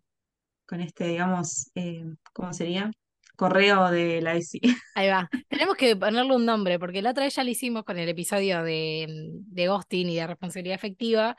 [0.66, 2.04] con este, digamos, eh,
[2.34, 2.92] ¿cómo sería?
[3.36, 4.62] Correo de la ESI.
[4.96, 5.30] Ahí va.
[5.48, 8.64] Tenemos que ponerle un nombre, porque la otra vez ya lo hicimos con el episodio
[8.64, 9.08] de,
[9.48, 11.38] de ghosting y de responsabilidad afectiva,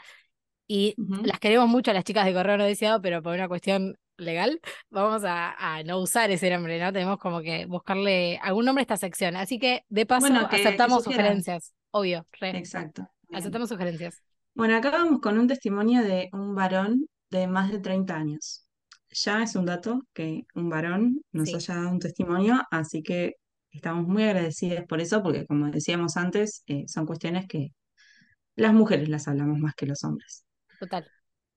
[0.67, 3.97] y las queremos mucho a las chicas de correo no deseado, pero por una cuestión
[4.21, 6.93] legal, vamos a, a no usar ese nombre, ¿no?
[6.93, 9.37] Tenemos como que buscarle algún nombre a esta sección.
[9.37, 11.73] Así que, de paso, Bueno, que, que aceptamos sugerencias.
[11.91, 12.51] Obvio, re.
[12.59, 13.09] Exacto.
[13.29, 13.39] Bien.
[13.39, 14.23] Aceptamos sugerencias.
[14.55, 18.67] Bueno, acá vamos con un testimonio de un varón de más de 30 años.
[19.11, 23.35] Ya es un dato que un varón nos Sí, haya dado un testimonio, así que
[23.73, 27.73] estamos muy agradecidas por eso, porque como decíamos antes, eh, son cuestiones que
[28.57, 30.45] las mujeres las hablamos más que los hombres.
[30.79, 31.11] total.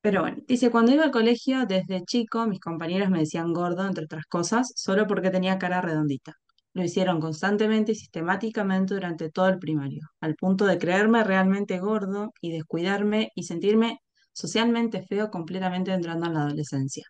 [0.03, 4.05] Pero bueno, dice, cuando iba al colegio desde chico, mis compañeros me decían gordo, entre
[4.05, 6.35] otras cosas, solo porque tenía cara redondita.
[6.73, 12.33] Lo hicieron constantemente y sistemáticamente durante todo el primario, al punto de creerme realmente gordo
[12.41, 13.99] y descuidarme y sentirme
[14.33, 17.05] socialmente feo completamente entrando en la adolescencia.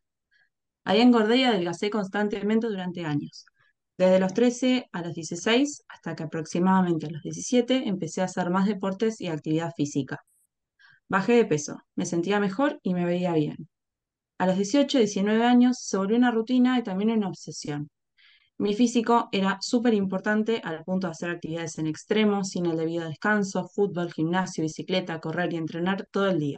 [0.85, 3.45] Ahí engordé y adelgacé constantemente durante años.
[3.97, 8.49] Desde los 13 a los 16 hasta que aproximadamente a los 17 empecé a hacer
[8.51, 10.19] más deportes y actividad física.
[11.13, 13.69] Bajé de peso, me sentía mejor y me veía bien.
[14.39, 17.91] A los 18, 19 años se volvió una rutina y también una obsesión.
[18.57, 23.05] Mi físico era súper importante al punto de hacer actividades en extremo, sin el debido
[23.07, 26.57] descanso, fútbol, gimnasio, bicicleta, correr y entrenar todo el día.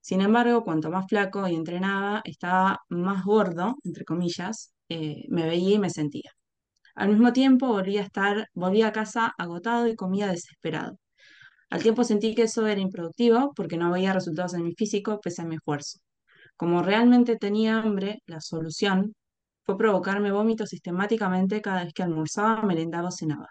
[0.00, 5.74] Sin embargo, cuanto más flaco y entrenaba, estaba más gordo, entre comillas, eh, me veía
[5.74, 6.30] y me sentía.
[6.94, 10.98] Al mismo tiempo, volví a estar, volví a casa agotado y comía desesperado.
[11.74, 15.42] Al tiempo sentí que eso era improductivo porque no veía resultados en mi físico pese
[15.42, 15.98] a mi esfuerzo.
[16.56, 19.16] Como realmente tenía hambre, la solución
[19.64, 23.48] fue provocarme vómitos sistemáticamente cada vez que almorzaba, merendaba o cenaba.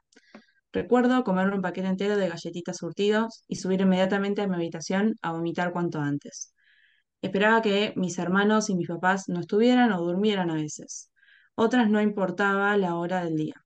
[0.72, 5.34] Recuerdo comerme un paquete entero de galletitas surtidos y subir inmediatamente a mi habitación a
[5.34, 6.54] vomitar cuanto antes.
[7.22, 11.12] Esperaba que mis hermanos y mis papás no estuvieran o durmieran a veces.
[11.56, 13.63] Otras no importaba la hora del día.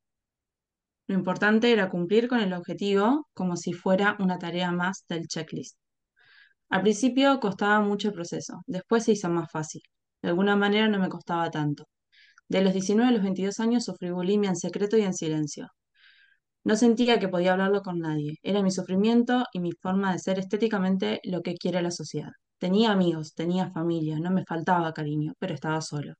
[1.07, 5.77] Lo importante era cumplir con el objetivo como si fuera una tarea más del checklist.
[6.69, 9.81] Al principio costaba mucho el proceso, después se hizo más fácil.
[10.21, 11.85] De alguna manera no me costaba tanto.
[12.49, 15.69] De los 19 a los 22 años sufrí bulimia en secreto y en silencio.
[16.63, 18.35] No sentía que podía hablarlo con nadie.
[18.43, 22.31] Era mi sufrimiento y mi forma de ser estéticamente lo que quiere la sociedad.
[22.59, 26.13] Tenía amigos, tenía familia, no me faltaba cariño, pero estaba solo.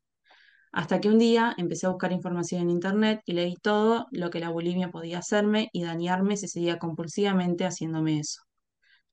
[0.72, 4.40] Hasta que un día empecé a buscar información en internet y leí todo lo que
[4.40, 8.42] la bulimia podía hacerme y dañarme si seguía compulsivamente haciéndome eso.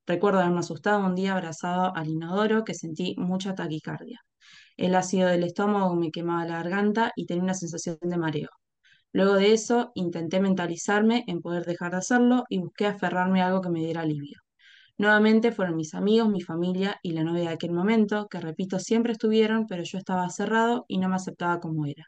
[0.07, 4.21] Recuerdo haberme asustado un día abrazado al inodoro que sentí mucha taquicardia.
[4.77, 8.49] El ácido del estómago me quemaba la garganta y tenía una sensación de mareo.
[9.13, 13.61] Luego de eso, intenté mentalizarme en poder dejar de hacerlo y busqué aferrarme a algo
[13.61, 14.44] que me diera alivio.
[14.97, 19.13] Nuevamente fueron mis amigos, mi familia y la novia de aquel momento, que repito, siempre
[19.13, 22.05] estuvieron, pero yo estaba cerrado y no me aceptaba como era.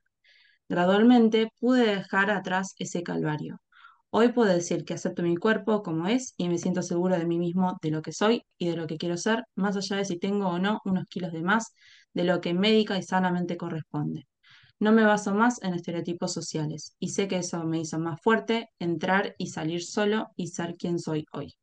[0.69, 3.62] Gradualmente pude dejar atrás ese calvario.
[4.10, 7.39] Hoy puedo decir que acepto mi cuerpo como es y me siento seguro de mí
[7.39, 10.17] mismo, de lo que soy y de lo que quiero ser, más allá de si
[10.19, 11.73] tengo o no unos kilos de más
[12.13, 14.28] de lo que médica y sanamente corresponde.
[14.80, 18.69] No me baso más en estereotipos sociales y sé que eso me hizo más fuerte
[18.80, 21.56] entrar y salir solo y ser quien soy hoy.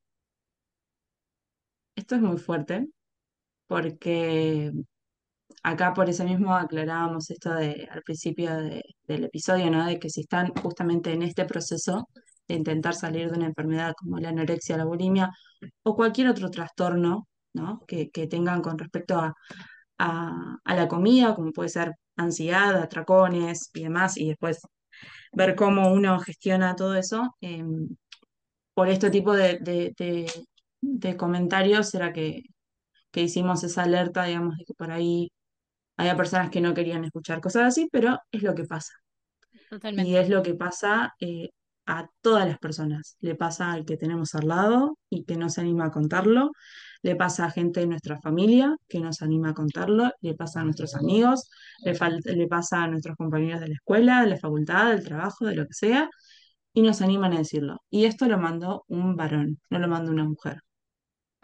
[1.95, 2.89] Esto es muy fuerte
[3.69, 4.73] porque
[5.63, 9.87] acá por eso mismo aclarábamos esto de, al principio de- del episodio, ¿no?
[9.87, 12.09] De que si están justamente en este proceso
[12.49, 15.31] de intentar salir de una enfermedad como la anorexia, la bulimia
[15.85, 17.81] o cualquier otro trastorno, ¿no?
[17.89, 19.35] Que, que tengan con respecto a,
[19.99, 24.61] a, la comida, como puede ser ansiedad, atracones y demás, y después
[25.33, 27.89] ver cómo uno gestiona todo eso, em,
[28.75, 29.59] por este tipo de-
[31.01, 32.43] de comentarios era que,
[33.11, 35.33] que hicimos esa alerta, digamos, de que por ahí
[35.97, 38.93] había personas que no querían escuchar cosas así, pero es lo que pasa.
[40.05, 41.51] Y es lo que pasa eh,
[41.87, 43.17] a todas las personas.
[43.21, 46.53] Le pasa al que tenemos al lado y que no se anima a contarlo.
[47.03, 50.11] Le pasa a gente de nuestra familia que no se anima a contarlo.
[50.21, 51.51] Le pasa a nuestros amigos.
[51.85, 51.95] Le,
[52.37, 55.67] le pasa a nuestros compañeros de la escuela, de la facultad, del trabajo, de lo
[55.67, 56.09] que sea.
[56.73, 57.83] Y no se animan a decirlo.
[57.91, 60.64] Y esto lo mandó un varón, no lo mandó una mujer.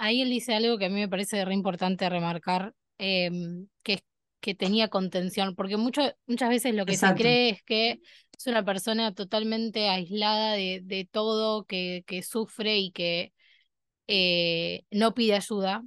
[0.00, 4.02] Ahí él dice algo que a mí me parece re importante remarcar, em, que es
[4.40, 8.00] que tenía contención, porque mucho, muchas veces lo que se cree es que
[8.38, 13.32] es una persona totalmente aislada de, de todo, que, que sufre y que
[14.08, 15.82] eh, no pide ayuda.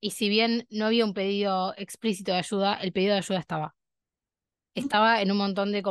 [0.00, 3.76] Y si bien no había un pedido explícito de ayuda, el pedido de ayuda estaba.
[4.74, 5.82] Estaba en un montón de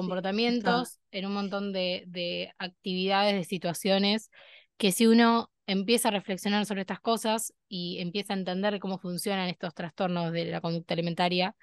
[0.64, 4.32] Sí, comportamientos, en un montón de, de actividades, de situaciones,
[4.78, 9.50] que si uno empieza a reflexionar sobre estas cosas y empieza a entender cómo funcionan
[9.50, 11.56] estos trastornos de la conducta alimentaria,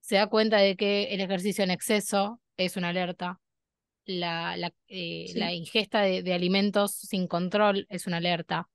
[0.00, 3.40] se da cuenta de que el ejercicio en exceso es una alerta,
[4.08, 8.68] la, la, eh, la ingesta de, de alimentos sin control es una alerta,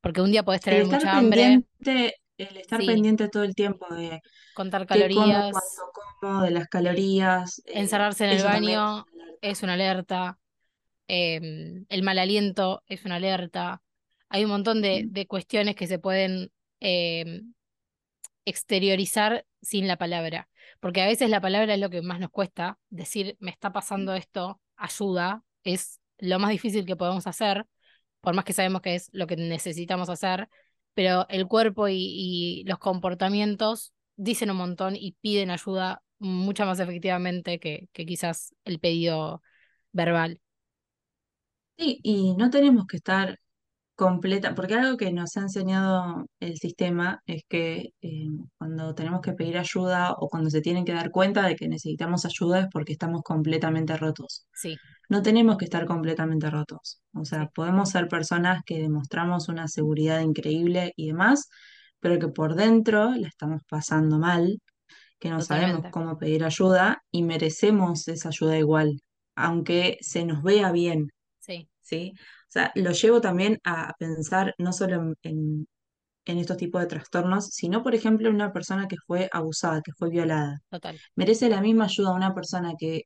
[0.00, 3.54] porque un día podés tener estar mucha hambre, pendiente, el estar sí, pendiente todo el
[3.54, 4.20] tiempo de
[4.54, 5.54] contar como, calorías,
[6.20, 9.38] como, de las calorías, eh, encerrarse en el es baño una alerta.
[9.40, 10.38] es una alerta.
[11.06, 13.80] em, el mal aliento es una alerta.
[14.32, 17.54] Hay un montón de, de cuestiones que se pueden em,
[18.44, 20.48] exteriorizar sin la palabra,
[20.80, 24.14] porque a veces la palabra es lo que más nos cuesta, decir me está pasando
[24.14, 27.66] esto, ayuda, es lo más difícil que podemos hacer,
[28.20, 30.48] por más que sabemos que es lo que necesitamos hacer,
[30.94, 36.80] pero el cuerpo y, y los comportamientos dicen un montón y piden ayuda mucho más
[36.80, 39.42] efectivamente que, que quizás el pedido
[39.92, 40.40] verbal.
[41.78, 43.38] Sí, y no tenemos que estar
[44.02, 48.26] completa, porque algo que nos ha enseñado el sistema es que eh,
[48.58, 52.24] cuando tenemos que pedir ayuda o cuando se tienen que dar cuenta de que necesitamos
[52.24, 54.46] ayuda es porque estamos completamente rotos.
[54.54, 54.76] Sí,
[55.08, 57.00] no tenemos que estar completamente rotos.
[57.14, 57.48] O sea, Sí.
[57.54, 61.48] podemos ser personas que demostramos una seguridad increíble y demás,
[62.00, 64.58] pero que por dentro la estamos pasando mal,
[65.20, 69.00] que no sabemos cómo pedir ayuda y merecemos esa ayuda igual,
[69.36, 72.12] aunque se nos vea bien, Sí, ¿sí?
[72.52, 75.68] O sea, lo llevo también a pensar no solo en, en-
[76.26, 79.92] en estos tipos de trastornos, sino, por ejemplo, en una persona que fue abusada, que
[79.92, 81.00] fue violada total.
[81.16, 83.04] merece la misma ayuda una persona que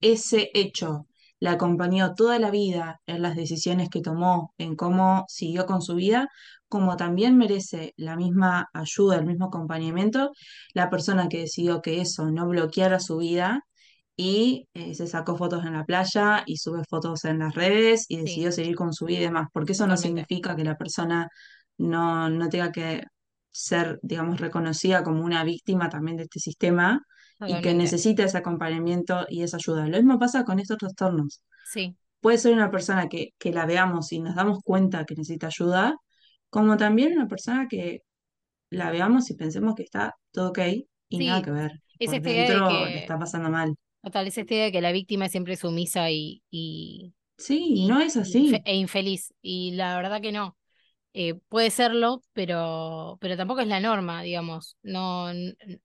[0.00, 1.06] ese hecho
[1.40, 5.94] la acompañó toda la vida en las decisiones que tomó, en cómo siguió con su
[5.96, 6.28] vida,
[6.68, 10.32] como también merece la misma ayuda, el mismo acompañamiento,
[10.74, 13.62] la persona que decidió que eso no bloqueara su vida
[14.20, 18.16] y eh, se sacó fotos en la playa y sube fotos en las redes y
[18.16, 21.28] Sí, decidió seguir con su vida y demás, porque eso no significa que la persona
[21.76, 23.04] no, no tenga que
[23.50, 27.00] ser, digamos, reconocida como una víctima también de este sistema
[27.46, 29.86] y que necesita ese acompañamiento y esa ayuda.
[29.86, 31.44] Lo mismo pasa con estos trastornos.
[31.70, 35.46] Sí, Puede ser una persona que, que la veamos y nos damos cuenta que necesita
[35.46, 35.94] ayuda,
[36.50, 38.02] como también una persona que
[38.70, 40.58] la veamos y pensemos que está todo ok
[41.08, 41.80] y nada que ver.
[42.00, 43.76] Es Por de dentro le que, está pasando mal.
[44.02, 47.88] Total, es esta idea de que la víctima es siempre sumisa y, y, Sí, y-
[47.88, 48.64] no es así.
[48.64, 49.34] e infeliz.
[49.42, 50.56] Y la verdad que no.
[51.14, 54.76] Eh, puede serlo, pero, pero tampoco es la norma, digamos.
[54.82, 55.28] No,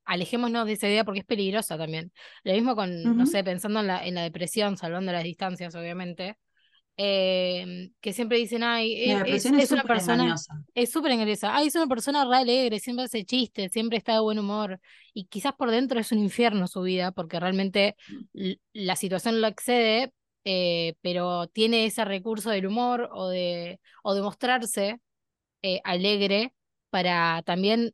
[0.06, 2.12] alejémonos de esa idea porque es peligrosa también.
[2.44, 6.38] Lo mismo con, no sé, pensando en la, en la depresión, salvando las distancias, obviamente.
[6.98, 10.64] Eh, que siempre dicen, ay, e- es, depresión es es una persona, engañosa.
[10.76, 14.20] es súper engresa, ay, es una persona re alegre, siempre hace chistes, siempre está de
[14.22, 14.80] buen humor,
[15.14, 17.96] y quizás por dentro es un infierno su vida, porque realmente
[18.34, 20.14] l- la situación lo excede,
[20.46, 25.00] eh, pero tiene ese recurso del humor o de, o de mostrarse
[25.62, 26.54] eh, alegre
[26.90, 27.94] para también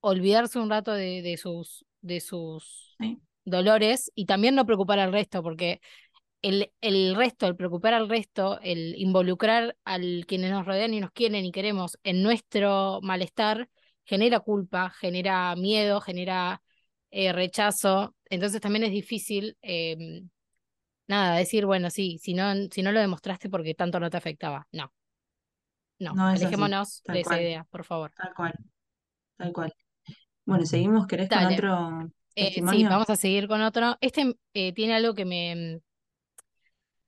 [0.00, 3.20] olvidarse un rato de, de sus, de sus Sí.
[3.44, 5.80] dolores y también no preocupar al resto, porque
[6.42, 11.12] el, el resto, el preocupar al resto, el involucrar al quienes nos rodean y nos
[11.12, 13.68] quieren y queremos en nuestro malestar,
[14.04, 16.62] genera culpa, genera miedo, genera
[17.10, 18.14] eh, rechazo.
[18.28, 20.22] Entonces también es difícil, eh,
[21.06, 24.66] nada, decir, bueno, sí, si no, si no lo demostraste porque tanto no te afectaba.
[24.72, 24.92] No,
[25.98, 28.12] no, No alejémonos de esa idea, por favor.
[28.16, 28.54] tal cual,
[29.36, 29.72] tal cual.
[30.44, 33.96] Bueno, seguimos, ¿querés con otro Eh, sí, vamos a seguir con otro.
[34.00, 35.80] Este eh, tiene algo que me,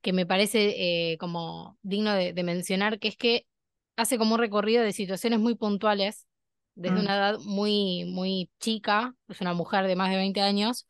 [0.05, 3.47] que me parece eh, como digno de, de mencionar, que es que
[3.95, 6.27] hace como un recorrido de situaciones muy puntuales,
[6.75, 6.99] desde Mm.
[6.99, 10.85] una edad muy, muy chica, es una mujer de más de 20 años,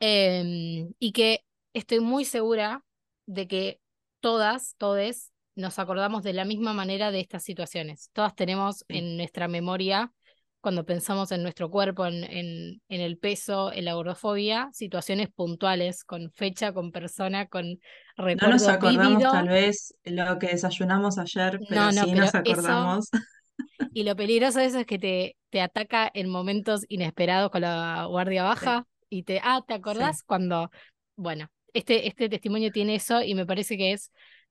[0.00, 2.82] em, y que estoy muy segura
[3.26, 3.80] de que
[4.18, 8.10] todas, todes, nos acordamos de la misma manera de estas situaciones.
[8.12, 10.12] Todas tenemos en nuestra memoria,
[10.60, 16.02] cuando pensamos en nuestro cuerpo, en, en, en el peso, en la gordofobia, situaciones puntuales,
[16.02, 17.78] con fecha, con persona, con
[18.16, 22.28] No nos acordamos tal vez lo que desayunamos ayer, pero No, no, sí pero nos
[22.28, 23.08] eso, acordamos.
[23.92, 28.06] y lo peligroso de eso es que te, te ataca en momentos inesperados con la
[28.08, 30.04] guardia Sí, baja y te, ah, ¿te sí.
[30.04, 30.22] acordás?
[30.22, 30.70] Cuando,
[31.16, 34.10] bueno, este, este testimonio tiene eso y me parece que es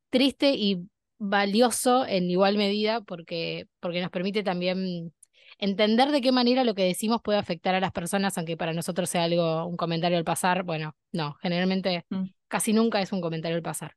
[0.09, 5.13] triste y valioso en igual medida porque, porque nos permite también
[5.61, 9.09] entender de qué manera lo que decimos puede afectar a las personas, aunque para nosotros
[9.09, 10.63] sea algo, un comentario al pasar.
[10.63, 12.31] Bueno, no, generalmente Mm.
[12.49, 13.95] casi nunca es un comentario al pasar.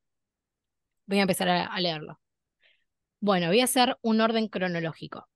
[1.07, 2.21] Voy a empezar a, a leerlo.
[3.21, 5.29] Bueno, voy a hacer un orden cronológico.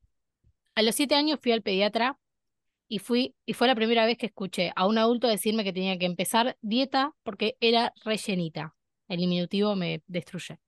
[0.74, 2.18] A los siete años fui al pediatra
[2.88, 5.98] y fui, y fue la primera vez que escuché a un adulto decirme que tenía
[5.98, 8.76] que empezar dieta porque era rellenita.
[9.08, 10.60] El diminutivo me destruye.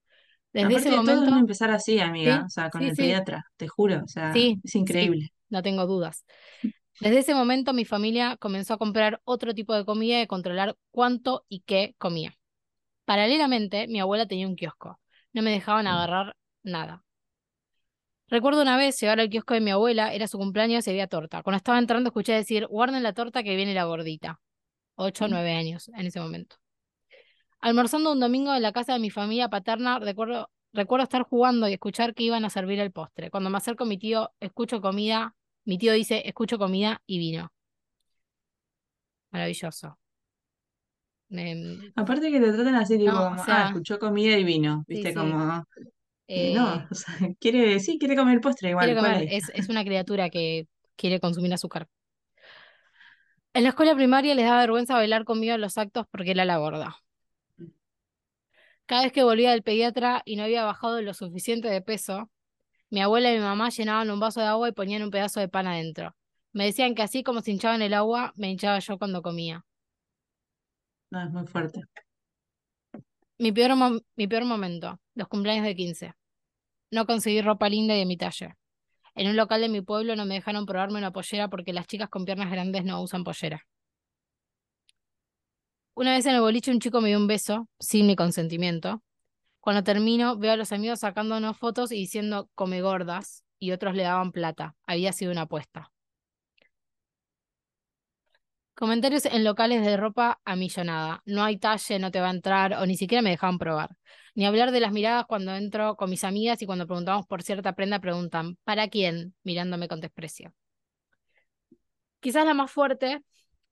[0.52, 2.96] Desde ese Aparte de todo, momento, empezar así, amiga, sí, o sea, con sí, el
[2.96, 5.32] sí, pediatra, te juro, o sea, es increíble.
[5.50, 6.24] No tengo dudas.
[7.00, 10.76] Desde ese momento mi familia comenzó a comprar otro tipo de comida y a controlar
[10.90, 12.34] cuánto y qué comía.
[13.04, 15.00] Paralelamente, mi abuela tenía un kiosco.
[15.32, 17.04] No me dejaban agarrar nada.
[18.28, 21.42] Recuerdo una vez llegar al kiosco de mi abuela, era su cumpleaños y había torta.
[21.42, 24.40] Cuando estaba entrando escuché decir, guarden la torta que viene la gordita.
[24.96, 25.30] Ocho o Mm.
[25.32, 26.56] nueve años en ese momento.
[27.60, 31.74] Almorzando un domingo en la casa de mi familia paterna, recuerdo, recuerdo estar jugando y
[31.74, 33.30] escuchar que iban a servir el postre.
[33.30, 35.34] Cuando me acerco a mi tío, escucho comida,
[35.70, 37.52] mi tío dice, escucho comida y vino.
[39.30, 39.96] Maravilloso.
[41.94, 45.14] Aparte que te traten así, tipo, no, o ah, escuchó comida y vino, viste, sí.
[45.16, 45.64] como,
[46.26, 49.48] eh, no, o sea, quiere, sí, quiere comer postre igual, ¿cuál comer, es?
[49.48, 50.66] es, es una criatura que
[50.96, 51.86] quiere consumir azúcar.
[53.54, 56.56] En la escuela primaria les daba vergüenza bailar conmigo en los actos porque era la
[56.58, 56.96] gorda.
[58.86, 62.28] Cada vez que volvía del pediatra y no había bajado lo suficiente de peso,
[62.90, 65.48] mi abuela y mi mamá llenaban un vaso de agua y ponían un pedazo de
[65.48, 66.14] pan adentro.
[66.52, 69.64] Me decían que así como se hinchaban el agua, me hinchaba yo cuando comía.
[71.10, 71.82] No, es muy fuerte.
[73.38, 76.12] Mi peor, mi peor momento, los cumpleaños de 15.
[76.90, 78.56] No conseguí ropa linda y de mi talle.
[79.14, 82.08] En un local de mi pueblo no me dejaron probarme una pollera porque las chicas
[82.08, 83.66] con piernas grandes no usan pollera.
[85.94, 89.02] Una vez en el boliche un chico me dio un beso, sin mi consentimiento.
[89.60, 94.02] Cuando termino, veo a los amigos sacándonos fotos y diciendo come gordas, y otros le
[94.04, 94.74] daban plata.
[94.86, 95.92] Había sido una apuesta.
[98.74, 101.22] Comentarios en locales de ropa a millonada.
[101.26, 103.90] No hay talle, no te va a entrar, o ni siquiera me dejaban probar.
[104.34, 107.74] Ni hablar de las miradas cuando entro con mis amigas y cuando preguntamos por cierta
[107.74, 109.34] prenda preguntan, ¿para quién?
[109.42, 110.54] mirándome con desprecio.
[112.20, 113.22] Quizás la más fuerte,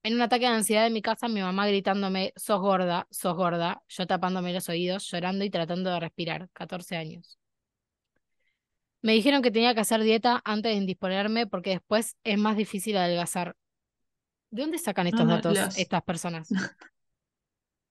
[0.03, 3.83] en un ataque de ansiedad en mi casa, mi mamá gritándome, sos gorda, sos gorda,
[3.89, 7.39] yo tapándome los oídos, llorando y tratando de respirar, 14 años.
[9.03, 12.97] Me dijeron que tenía que hacer dieta antes de indisponerme porque después es más difícil
[12.97, 13.57] adelgazar.
[14.51, 16.49] ¿De dónde sacan estos no, datos los- estas personas?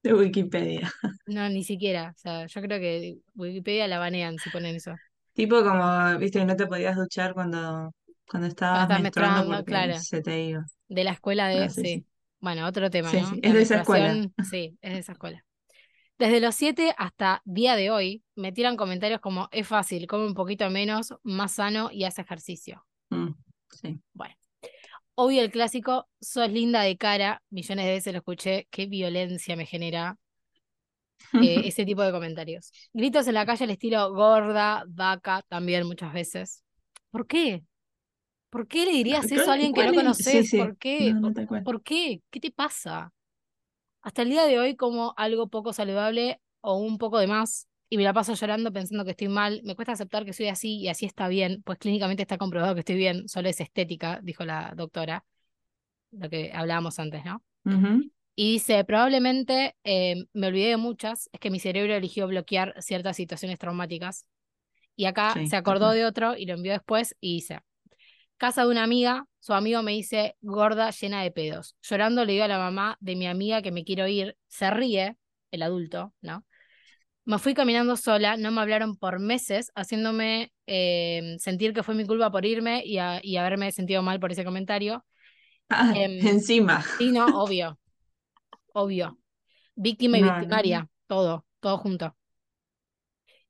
[0.04, 0.92] De Wikipedia.
[1.26, 2.14] No, ni siquiera.
[2.16, 4.96] O sea, yo creo que Wikipedia la banean si ponen eso.
[5.34, 7.94] Tipo como, viste, no te podías duchar cuando,
[8.30, 10.00] cuando estabas estás menstruando claro.
[10.00, 10.66] se te iba.
[10.88, 11.64] De la escuela de...
[11.64, 12.06] Ah, sí.
[12.40, 13.32] Bueno, otro tema, Sí, ¿no?
[13.42, 14.30] es de esa escuela.
[14.50, 15.44] Sí, es de esa escuela.
[16.20, 20.34] Desde los 7 hasta día de hoy, me tiran comentarios como, es fácil, come un
[20.34, 22.86] poquito menos, más sano y hace ejercicio.
[23.10, 23.30] Mm,
[23.72, 24.00] sí.
[24.14, 24.36] Bueno.
[25.20, 29.66] Obvio el clásico, sos linda de cara, millones de veces lo escuché, qué violencia me
[29.66, 30.18] genera
[31.34, 32.72] eh, ese tipo de comentarios.
[32.94, 36.64] Gritos en la calle al estilo gorda, vaca, también muchas veces.
[37.10, 37.64] ¿Por qué?
[38.58, 39.94] ¿Por qué le dirías ¿Cuál- eso a alguien que no?
[39.94, 40.50] Sí, conoces?
[40.50, 40.58] sí.
[40.58, 41.12] ¿Por qué?
[41.12, 41.64] No, no, ¿Por- tal cual.
[41.64, 42.22] ¿Por qué?
[42.32, 43.14] ¿Qué te pasa?
[44.02, 47.98] Hasta el día de hoy como algo poco saludable o un poco de más y
[47.98, 49.62] me la paso llorando pensando que estoy mal.
[49.64, 52.80] Me cuesta aceptar que soy así y así está bien, pues clínicamente está comprobado que
[52.82, 55.24] estoy bien, solo es estética, dijo la doctora,
[56.12, 57.44] lo que hablábamos antes, ¿no?
[58.36, 63.16] Y dice, probablemente eh, me olvidé de muchas, es que mi cerebro eligió bloquear ciertas
[63.18, 64.26] situaciones traumáticas.
[64.96, 67.60] Y acá Sí, se acordó de otro y lo envió después y dice,
[68.38, 71.76] casa de una amiga, su amigo me dice, gorda, llena de pedos.
[71.82, 75.18] Llorando le digo a la mamá de mi amiga que me quiero ir, se ríe,
[75.52, 76.46] el adulto, ¿no?
[77.26, 82.06] Me fui caminando sola, no me hablaron por meses, haciéndome eh, sentir que fue mi
[82.06, 85.06] culpa por irme y, a- y haberme sentido mal por ese comentario.
[85.70, 86.84] Ah, Em, encima.
[86.98, 87.80] Sí, no, obvio,
[88.74, 89.20] obvio.
[89.76, 90.84] Víctima y No, no, no.
[90.84, 92.17] victimaria, todo, todo junto.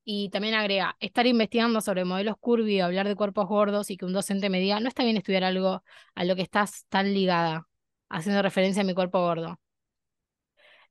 [0.10, 4.14] Y también agrega, estar investigando sobre modelos curvy, hablar de cuerpos gordos y que un
[4.14, 5.84] docente me diga, no está bien estudiar algo
[6.16, 7.68] a lo que estás tan ligada,
[8.10, 9.60] haciendo referencia a mi cuerpo gordo.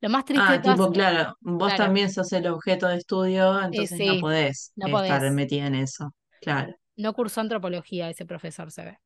[0.01, 1.75] Lo más triste Ah, tipo, claro, vos Claro.
[1.75, 6.13] también sos el objeto de estudio, entonces no sí, podés no estar metida en eso.
[6.39, 6.75] Claro.
[6.95, 8.99] no cursó antropología ese profesor, se ve.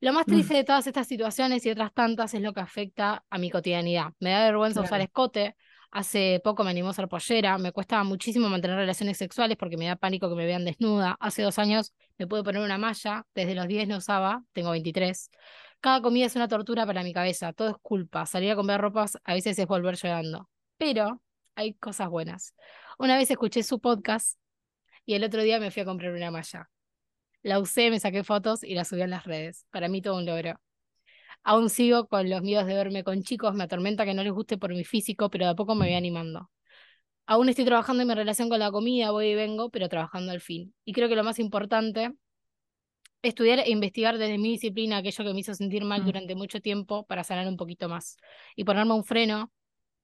[0.00, 0.34] Lo más Mm.
[0.36, 4.12] triste de todas estas situaciones y otras tantas es lo que afecta a mi cotidianidad.
[4.20, 5.56] Me da vergüenza usar escote.
[5.94, 7.56] Hace poco me animó a ser pollera.
[7.56, 11.16] Me cuesta muchísimo mantener relaciones sexuales porque me da pánico que me vean desnuda.
[11.20, 13.24] Hace dos años me pude poner una malla.
[13.32, 14.42] Desde los 10 no usaba.
[14.52, 15.30] Tengo 23.
[15.78, 17.52] Cada comida es una tortura para mi cabeza.
[17.52, 18.26] Todo es culpa.
[18.26, 20.50] Salir a comprar ropas a veces es volver llorando.
[20.78, 21.22] Pero
[21.54, 22.56] hay cosas buenas.
[22.98, 24.36] Una vez escuché su podcast
[25.06, 26.70] y el otro día me fui a comprar una malla.
[27.42, 29.64] La usé, me saqué fotos y la subí en las redes.
[29.70, 30.60] Para mí todo un logro.
[31.44, 34.58] Aún sigo con los miedos de verme con chicos, me atormenta que no les guste
[34.58, 36.50] por mi físico, pero de a poco me voy animando.
[37.26, 40.40] Aún estoy trabajando en mi relación con la comida, voy y vengo, pero trabajando al
[40.40, 40.74] fin.
[40.84, 42.12] Y creo que lo más importante,
[43.22, 46.06] estudiar e investigar desde mi disciplina aquello que me hizo sentir mal Mm.
[46.06, 48.16] durante mucho tiempo para sanar un poquito más.
[48.56, 49.50] Y ponerme un freno,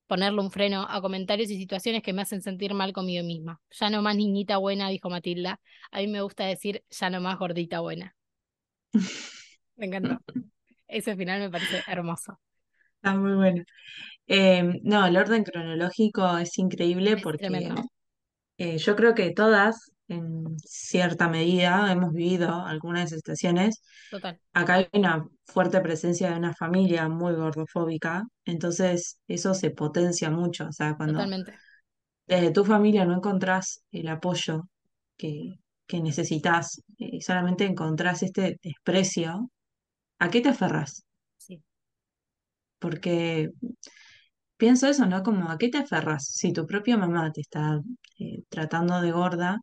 [0.07, 3.61] ponerle un freno a comentarios y situaciones que me hacen sentir mal conmigo misma.
[3.71, 5.59] Ya no más niñita buena, dijo Matilda.
[5.91, 8.15] A mí me gusta decir ya no más gordita buena.
[9.77, 10.21] Me encantó.
[10.91, 12.39] Ese final me parece hermoso.
[12.95, 13.63] Está muy bueno.
[14.27, 17.47] Eh, no, el orden cronológico es increíble Es porque
[18.57, 23.81] eh, yo creo que todas, en cierta medida, hemos vivido algunas situaciones.
[24.11, 24.37] Total.
[24.53, 30.67] Acá hay una fuerte presencia de una familia muy gordofóbica, entonces eso se potencia mucho.
[30.67, 31.55] O sea, cuando Totalmente.
[32.27, 34.63] desde tu familia no encontrás el apoyo
[35.17, 35.55] que,
[35.87, 39.49] que necesitas, y solamente encontrás este desprecio,
[40.23, 41.05] ¿a qué te aferras?
[41.37, 41.61] Sí.
[42.79, 43.51] Porque
[44.57, 45.23] pienso eso, ¿no?
[45.23, 46.25] Como ¿a qué te aferras?
[46.27, 47.81] Si tu propia mamá te está
[48.19, 49.59] eh, tratando de gorda,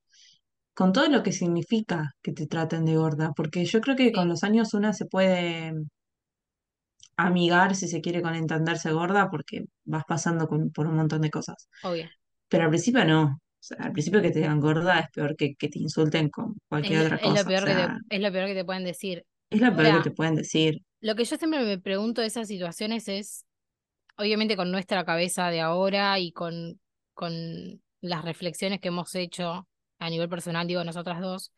[0.74, 4.28] con todo lo que significa que te traten de gorda, porque yo creo que con
[4.28, 5.74] los años una se puede
[7.16, 11.30] amigar, si se quiere, con entenderse gorda, porque vas pasando con- por un montón de
[11.30, 11.68] cosas.
[11.82, 12.10] obvio.
[12.48, 13.22] Pero al principio no.
[13.24, 16.56] O sea, al principio que te digan gorda es peor que que te insulten con
[16.68, 17.48] cualquier otra es lo cosa.
[17.50, 19.24] O peor que te, es lo peor que te pueden decir.
[19.50, 20.82] Es lo peor que te pueden decir.
[21.00, 23.44] lo que yo siempre me pregunto de esas situaciones es,
[24.18, 26.80] obviamente con nuestra cabeza de ahora y con,
[27.14, 29.68] con las reflexiones que hemos hecho
[29.98, 31.52] a nivel personal, digo, nosotras dos,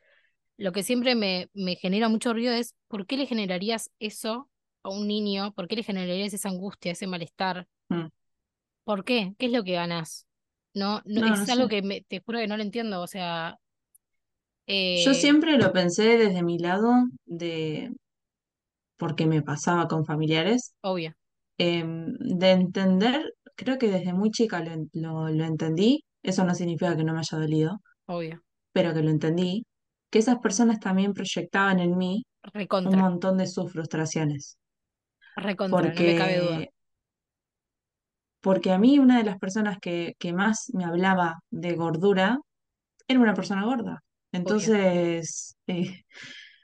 [0.58, 4.50] lo que siempre me, me genera mucho ruido es ¿por qué le generarías eso
[4.84, 5.52] a un niño?
[5.54, 7.68] ¿Por qué le generarías esa angustia, ese malestar?
[7.92, 8.10] Mm.
[8.84, 9.34] ¿Por qué?
[9.38, 10.26] ¿Qué es lo que ganas?
[10.74, 11.68] No, no, No, es no algo sé.
[11.68, 13.58] que me, te juro que no lo entiendo, o sea,
[14.94, 16.92] Yo eh, siempre lo pensé desde mi lado
[17.26, 17.92] de,
[18.96, 21.14] porque me pasaba con familiares, obvio,
[21.58, 26.96] em, de entender, creo que desde muy chica lo, lo, lo entendí, eso no significa
[26.96, 28.42] que no me haya dolido, obvio,
[28.72, 29.66] pero que lo entendí,
[30.10, 32.24] que esas personas también proyectaban en mí
[32.84, 34.58] un montón de sus frustraciones,
[35.36, 36.66] recontra, no me cabe duda.
[36.66, 36.72] porque,
[38.40, 42.38] porque a mí una de las personas que, que más me hablaba de gordura
[43.08, 44.02] era una persona gorda.
[44.32, 46.04] Entonces, eh,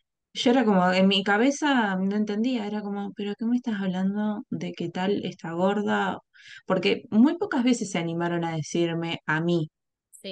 [0.34, 4.44] yo era como, en mi cabeza no entendía, era como, pero ¿qué me estás hablando
[4.50, 6.18] de qué tal está gorda?
[6.66, 9.70] Porque muy pocas veces se animaron a decirme a mí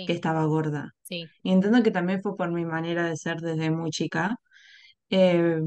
[0.04, 0.94] que Sí, estaba gorda.
[1.02, 1.32] sí.
[1.42, 4.36] Y entiendo que también fue por mi manera de ser desde muy chica,
[5.10, 5.60] eh,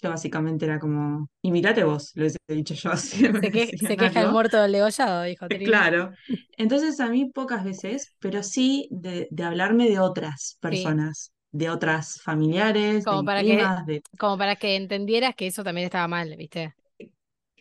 [0.00, 2.90] que básicamente era como, y mirate vos, lo hubiese dicho yo
[3.32, 5.80] me Se, que, se queja el muerto del degollado, dijo Trini.
[5.80, 6.12] Claro.
[6.56, 11.70] Entonces a mí pocas veces, pero sí de, de hablarme de otras Sí, personas, de
[11.70, 14.02] otras familiares, de como mis para que, de...
[14.18, 16.74] como para que entendieras que eso también estaba mal, ¿viste?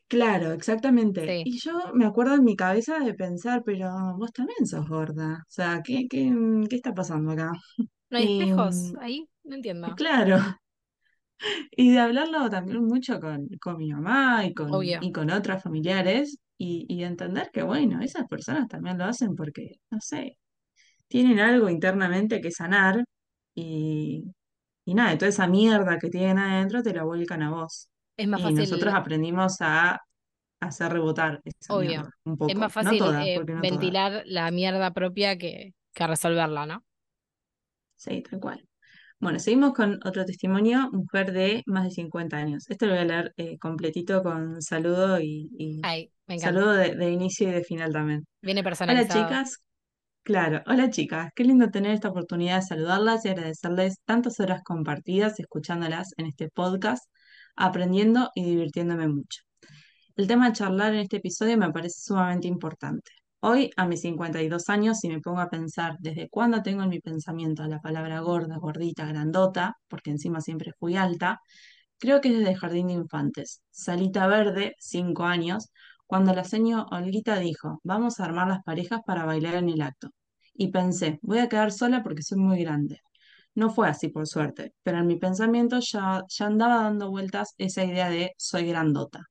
[0.07, 1.37] Claro, exactamente.
[1.41, 1.43] Sí.
[1.43, 5.39] Y yo me acuerdo en mi cabeza de pensar, pero vos también sos gorda.
[5.47, 6.33] O sea, ¿qué, qué,
[6.69, 7.51] qué está pasando acá?
[8.09, 9.29] ¿No hay Y espejos mm, ahí?
[9.43, 9.95] No entiendo.
[9.95, 10.37] claro,
[11.71, 14.99] y de hablarlo también mucho con, con mi mamá y con, Obvio.
[14.99, 19.35] y con otras familiares y, y de entender que, bueno, esas personas también lo hacen
[19.35, 20.37] porque, no sé,
[21.07, 23.03] tienen algo internamente que sanar
[23.55, 24.25] y,
[24.85, 27.89] y nada, toda esa mierda que tienen adentro te la vuelcan a vos.
[28.15, 30.01] Es más Y nosotros aprendimos a
[30.61, 32.03] hacer rebotar esa obvio.
[32.03, 32.55] mierda, un Es poco.
[32.55, 36.85] más No fácil eh, no ventilar la mierda propia que, que resolverla, ¿no?
[37.95, 38.66] Sí, tal cual.
[39.19, 42.69] Bueno, seguimos con otro testimonio, mujer de más de 50 años.
[42.69, 46.59] Este lo voy a leer eh, completito con saludo y, y Ay, me encanta.
[46.59, 48.27] saludo de, de inicio y de final también.
[48.41, 49.27] Viene Hola personalizado.
[49.27, 49.57] chicas,
[50.23, 55.39] claro, hola chicas, qué lindo tener esta oportunidad de saludarlas y agradecerles tantas horas compartidas
[55.39, 57.09] escuchándolas en este podcast,
[57.55, 59.41] aprendiendo y divirtiéndome mucho.
[60.15, 63.11] El tema de charlar en este episodio me parece sumamente importante.
[63.49, 66.99] Hoy, a mis 52 años, si me pongo a pensar desde cuándo tengo en mi
[66.99, 71.39] pensamiento la palabra gorda, gordita, grandota, porque encima siempre fui alta,
[71.97, 73.61] creo que es desde el jardín de infantes.
[73.71, 75.69] Salita verde, 5 años,
[76.07, 80.09] cuando la señora Olguita dijo, vamos a armar las parejas para bailar en el acto.
[80.53, 82.99] Y pensé, voy a quedar sola porque soy muy grande.
[83.55, 87.85] No fue así, por suerte, pero en mi pensamiento ya, ya andaba dando vueltas esa
[87.85, 89.21] idea de soy grandota.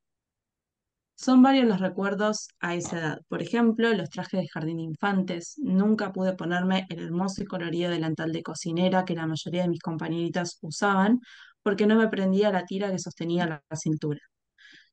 [1.16, 3.18] Son varios los recuerdos a esa edad.
[3.28, 5.54] Por ejemplo, los trajes de jardín de infantes.
[5.58, 9.80] Nunca pude ponerme el hermoso y colorido delantal de cocinera que la mayoría de mis
[9.80, 11.20] compañeritas usaban
[11.62, 14.20] porque no me prendía la tira que sostenía la cintura.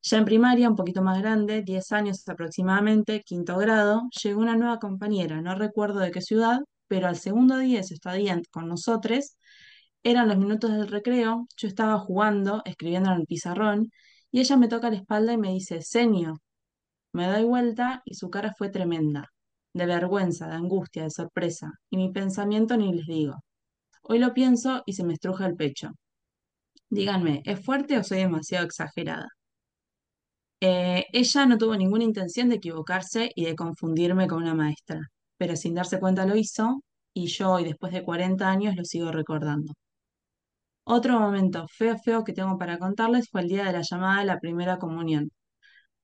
[0.02, 4.80] Ya en primaria, un poquito más grande, 10 años aproximadamente, quinto grado, llegó una nueva
[4.80, 9.38] compañera, no recuerdo de qué ciudad, pero al segundo día de su estadía con nosotros,
[10.04, 13.90] eran los minutos del recreo, yo estaba jugando, escribiendo en el pizarrón,
[14.34, 16.42] y ella me toca la espalda y me dice, Senio,
[17.14, 19.30] me doy vuelta y su cara fue tremenda,
[19.74, 23.36] de vergüenza, de angustia, de sorpresa, y mi pensamiento ni les digo.
[24.04, 25.92] Hoy lo pienso y se me estruja el pecho.
[26.90, 29.28] Díganme, ¿es fuerte o soy demasiado exagerada?
[30.62, 35.00] Eh, ella no tuvo ninguna intención de equivocarse y de confundirme con una maestra,
[35.38, 36.82] pero sin darse cuenta lo hizo
[37.14, 39.74] y yo hoy, después de 40 años, lo sigo recordando.
[40.86, 44.26] Otro momento feo, feo que tengo para contarles fue el día de la llamada de
[44.26, 45.32] la primera comunión.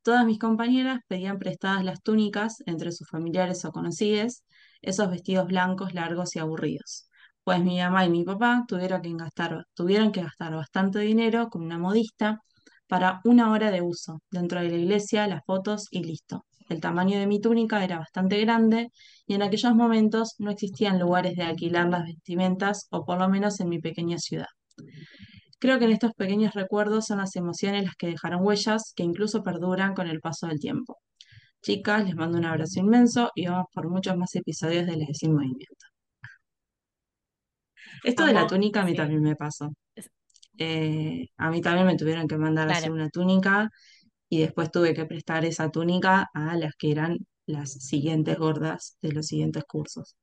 [0.03, 4.43] Todas mis compañeras pedían prestadas las túnicas entre sus familiares o conocidos,
[4.81, 7.09] esos vestidos blancos largos y aburridos.
[7.43, 11.63] Pues mi mamá y mi papá tuvieron que gastar, tuvieron que gastar bastante dinero con
[11.63, 12.41] una modista
[12.87, 16.45] para una hora de uso dentro de la iglesia, las fotos y listo.
[16.69, 18.91] El tamaño de mi túnica era bastante grande
[19.27, 23.59] y en aquellos momentos no existían lugares de alquilar las vestimentas, o por lo menos
[23.59, 24.47] en mi pequeña ciudad.
[25.59, 29.43] Creo que en estos pequeños recuerdos son las emociones las que dejaron huellas que incluso
[29.43, 30.97] perduran con el paso del tiempo.
[31.61, 35.33] Chicas, les mando un abrazo inmenso y vamos por muchos más episodios de Les Sin
[35.33, 35.85] Movimiento.
[38.03, 38.97] Esto de la túnica a mí sí.
[38.97, 39.73] también me pasó.
[40.57, 43.69] Eh, a mí también me tuvieron que mandar a hacer Claro, una túnica
[44.29, 49.11] y después tuve que prestar esa túnica a las que eran las siguientes gordas de
[49.11, 50.15] los siguientes cursos.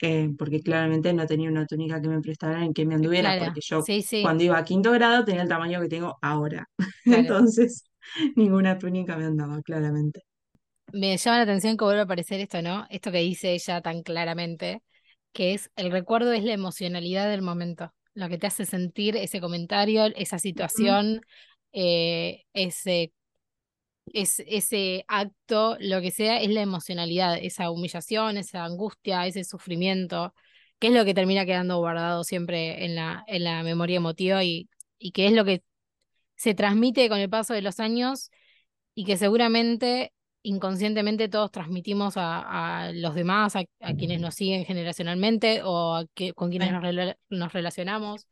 [0.00, 3.46] Eh, porque claramente no tenía una túnica que me prestaran y que me anduviera, claro.
[3.46, 6.68] porque yo Sí, sí, cuando iba a quinto grado tenía el tamaño que tengo ahora.
[7.04, 7.20] claro.
[7.20, 7.84] Entonces,
[8.36, 10.22] ninguna túnica me andaba, claramente.
[10.92, 12.86] me llama la atención que vuelva a aparecer esto, ¿no?
[12.90, 14.82] Esto que dice ella tan claramente,
[15.32, 19.40] que es el recuerdo es la emocionalidad del momento, lo que te hace sentir ese
[19.40, 21.20] comentario, esa situación,
[21.72, 23.12] eh, ese,
[24.06, 30.34] es, ese acto, lo que sea, es la emocionalidad, esa humillación, esa angustia, ese sufrimiento,
[30.78, 34.68] que es lo que termina quedando guardado siempre en la, en la memoria emotiva y,
[34.98, 35.62] y que es lo que
[36.36, 38.30] se transmite con el paso de los años
[38.94, 44.64] y que seguramente inconscientemente todos transmitimos a, a los demás, a, a quienes nos siguen
[44.66, 48.26] generacionalmente o a con quienes nos, nos relacionamos,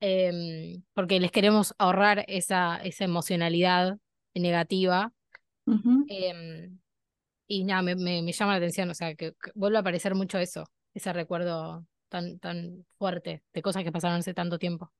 [0.00, 3.98] em, porque les queremos ahorrar esa, esa emocionalidad
[4.40, 5.12] negativa.
[6.06, 6.78] Em,
[7.48, 10.14] y nada, me, me, me llama la atención, o sea, que, que vuelve a aparecer
[10.16, 10.64] mucho eso,
[10.94, 14.92] ese recuerdo tan, tan fuerte de cosas que pasaron hace tanto tiempo.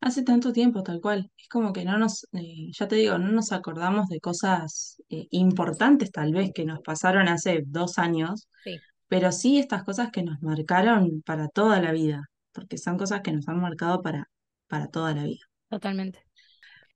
[0.00, 1.30] Hace tanto tiempo, tal cual.
[1.36, 5.26] Es como que no nos, eh, ya te digo, no nos acordamos de cosas eh,
[5.30, 10.22] importantes tal vez que nos pasaron hace dos años, Sí, pero sí estas cosas que
[10.22, 14.28] nos marcaron para toda la vida, porque son cosas que nos han marcado para,
[14.68, 15.46] para toda la vida.
[15.70, 16.27] totalmente.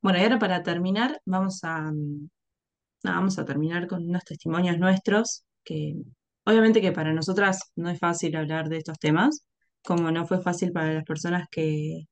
[0.02, 2.28] Bueno, y ahora para terminar, vamos a, mm,
[3.04, 5.94] nada, vamos a terminar con unos testimonios nuestros, que
[6.44, 9.46] obviamente que para nosotras no es fácil hablar de estos temas,
[9.84, 12.04] como no fue fácil para las personas que,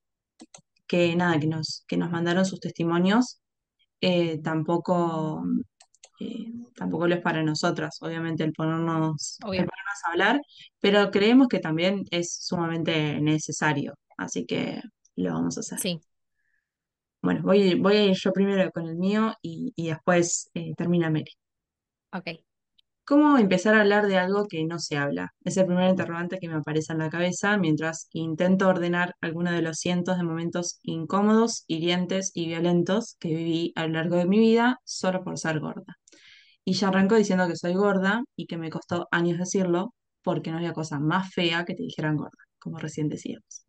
[0.86, 3.40] que nada, que nos, que nos mandaron sus testimonios,
[4.00, 5.42] eh, tampoco,
[6.20, 10.40] eh, tampoco lo es para nosotras, obviamente el ponernos, el ponernos a hablar,
[10.80, 14.80] pero creemos que también es sumamente necesario, así que
[15.16, 15.78] lo vamos a hacer.
[15.78, 16.00] Sí,
[17.22, 21.10] Bueno, voy, voy a ir yo primero con el mío y, y después eh, termina
[21.10, 21.32] Mary.
[22.12, 22.28] ok.
[23.04, 25.34] ¿Cómo empezar a hablar de algo que no se habla?
[25.44, 29.62] Es el primer interrogante que me aparece en la cabeza mientras intento ordenar algunos de
[29.62, 34.38] los cientos de momentos incómodos, hirientes y violentos que viví a lo largo de mi
[34.38, 35.98] vida solo por ser gorda.
[36.64, 40.58] Y ya arranco diciendo que soy gorda y que me costó años decirlo porque no
[40.58, 43.64] había cosa más fea que te dijeran gorda, como recién decíamos.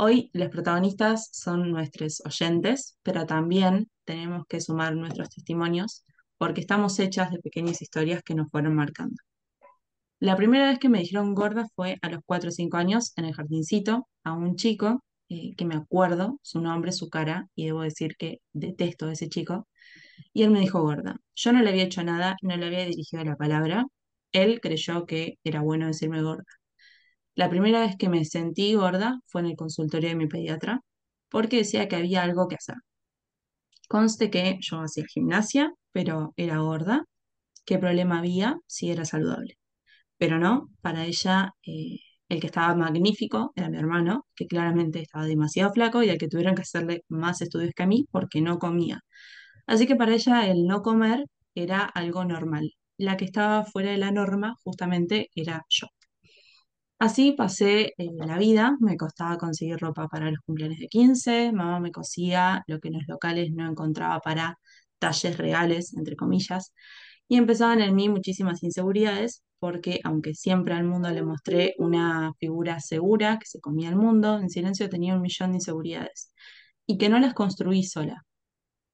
[0.00, 6.04] Hoy los protagonistas son nuestros oyentes, pero también tenemos que sumar nuestros testimonios
[6.36, 9.16] porque estamos hechas de pequeñas historias que nos fueron marcando.
[10.20, 13.24] La primera vez que me dijeron gorda fue a los 4 o 5 años en
[13.24, 17.82] el jardincito a un chico eh, que me acuerdo su nombre, su cara, y debo
[17.82, 19.66] decir que detesto a ese chico,
[20.32, 21.16] y él me dijo gorda.
[21.34, 23.84] Yo no le había hecho nada, no le había dirigido la palabra,
[24.32, 26.44] él creyó que era bueno decirme gorda.
[27.38, 30.82] La primera vez que me sentí gorda fue en el consultorio de mi pediatra,
[31.30, 32.76] porque decía que había algo que hacer.
[33.88, 37.04] Conste que yo hacía gimnasia, pero era gorda.
[37.66, 39.58] ¿Qué problema había si era saludable?
[40.18, 45.26] Pero no, para ella eh, el que estaba magnífico era mi hermano, que claramente estaba
[45.26, 48.58] demasiado flaco y al que tuvieron que hacerle más estudios que a mí porque no
[48.58, 49.00] comía.
[49.66, 52.72] Así que para ella el no comer era algo normal.
[52.98, 55.88] La que estaba fuera de la norma justamente era yo.
[56.98, 61.78] Así pasé eh, la vida, me costaba conseguir ropa para los cumpleaños de 15, mamá
[61.80, 64.58] me cosía lo que en los locales no encontraba para
[64.98, 66.72] talles reales, entre comillas,
[67.28, 72.80] y empezaban en mí muchísimas inseguridades, porque aunque siempre al mundo le mostré una figura
[72.80, 76.32] segura, que se comía el mundo, en silencio tenía un millón de inseguridades,
[76.86, 78.24] y que no las construí sola.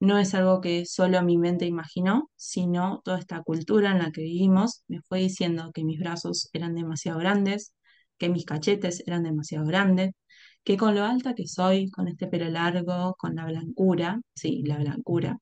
[0.00, 4.22] No es algo que solo mi mente imaginó, sino toda esta cultura en la que
[4.22, 7.74] vivimos me fue diciendo que mis brazos eran demasiado grandes,
[8.18, 10.12] que mis cachetes eran demasiado grandes,
[10.64, 14.78] que con lo alta que soy, con este pelo largo, con la blancura, sí, la
[14.78, 15.38] blancura,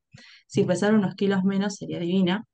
[0.47, 2.45] si pesara unos kilos menos sería divina.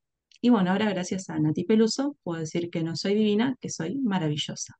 [0.40, 3.96] Y bueno, ahora gracias a Nati Peluso puedo decir que no soy divina, que soy
[3.98, 4.74] maravillosa.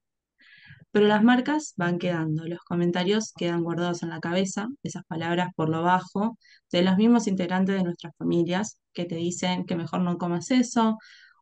[0.91, 5.68] Pero las marcas van quedando, los comentarios quedan guardados en la cabeza, esas palabras por
[5.68, 6.39] lo bajo,
[6.72, 10.99] de los mismos integrantes de nuestras familias que te dicen que mejor no comas eso,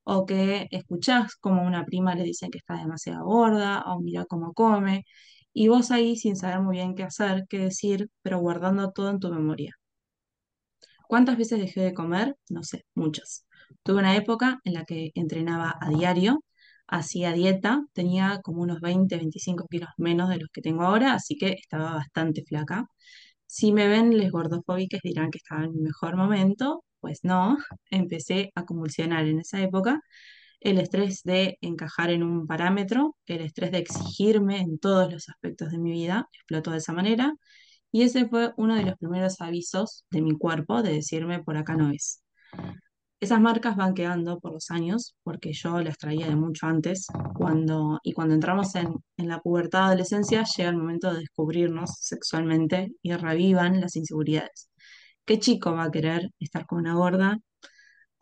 [0.06, 4.54] o que escuchás como una prima le dicen que está demasiado gorda, o mira cómo
[4.54, 5.04] come,
[5.52, 9.20] y vos ahí sin saber muy bien qué hacer, qué decir, pero guardando todo en
[9.20, 9.72] tu memoria.
[11.08, 12.36] ¿Cuántas veces dejé de comer?
[12.48, 13.46] No sé, muchas.
[13.82, 16.44] Tuve una época en la que entrenaba a diario,
[16.86, 21.36] hacía dieta, tenía como unos 20, 25 kilos menos de los que tengo ahora, así
[21.36, 22.86] que estaba bastante flaca.
[23.46, 27.58] Si me ven les gordofóbicas dirán que estaba en mi mejor momento, pues no,
[27.90, 30.00] empecé a convulsionar en esa época.
[30.60, 35.70] El estrés de encajar en un parámetro, el estrés de exigirme en todos los aspectos
[35.70, 37.34] de mi vida, explotó de esa manera.
[37.92, 41.76] Y ese fue uno de los primeros avisos de mi cuerpo de decirme por acá
[41.76, 42.22] no es.
[43.18, 47.98] Esas marcas van quedando por los años, porque yo las traía de mucho antes, cuando,
[48.02, 53.14] y cuando entramos en, en la pubertad adolescencia llega el momento de descubrirnos sexualmente y
[53.14, 54.68] revivan las inseguridades.
[55.26, 57.38] ¿Qué chico va a querer estar con una gorda?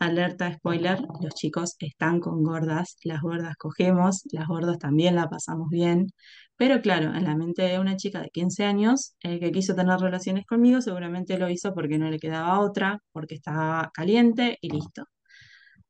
[0.01, 5.71] alerta spoiler, los chicos están con gordas, las gordas cogemos, las gordas también la pasamos
[5.71, 6.09] bien,
[6.57, 9.99] pero claro, en la mente de una chica de 15 años, el que quiso tener
[10.01, 15.05] relaciones conmigo seguramente lo hizo porque no le quedaba otra, porque estaba caliente y listo.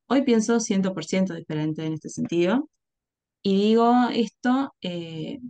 [0.07, 2.69] Hoy pienso 100% diferente en este sentido
[3.43, 5.41] y digo esto, eh,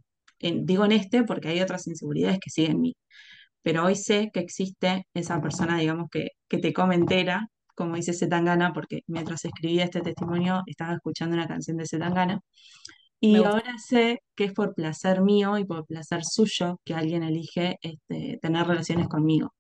[0.40, 2.96] en- digo en este porque hay otras inseguridades que siguen en mí
[3.64, 8.12] pero hoy sé que existe esa persona, digamos, que, que te come entera, como dice
[8.12, 12.40] Zetangana, porque mientras escribía este testimonio estaba escuchando una canción de Zetangana,
[13.20, 17.78] y ahora sé que es por placer mío y por placer suyo que alguien elige
[17.80, 19.54] este, tener relaciones conmigo,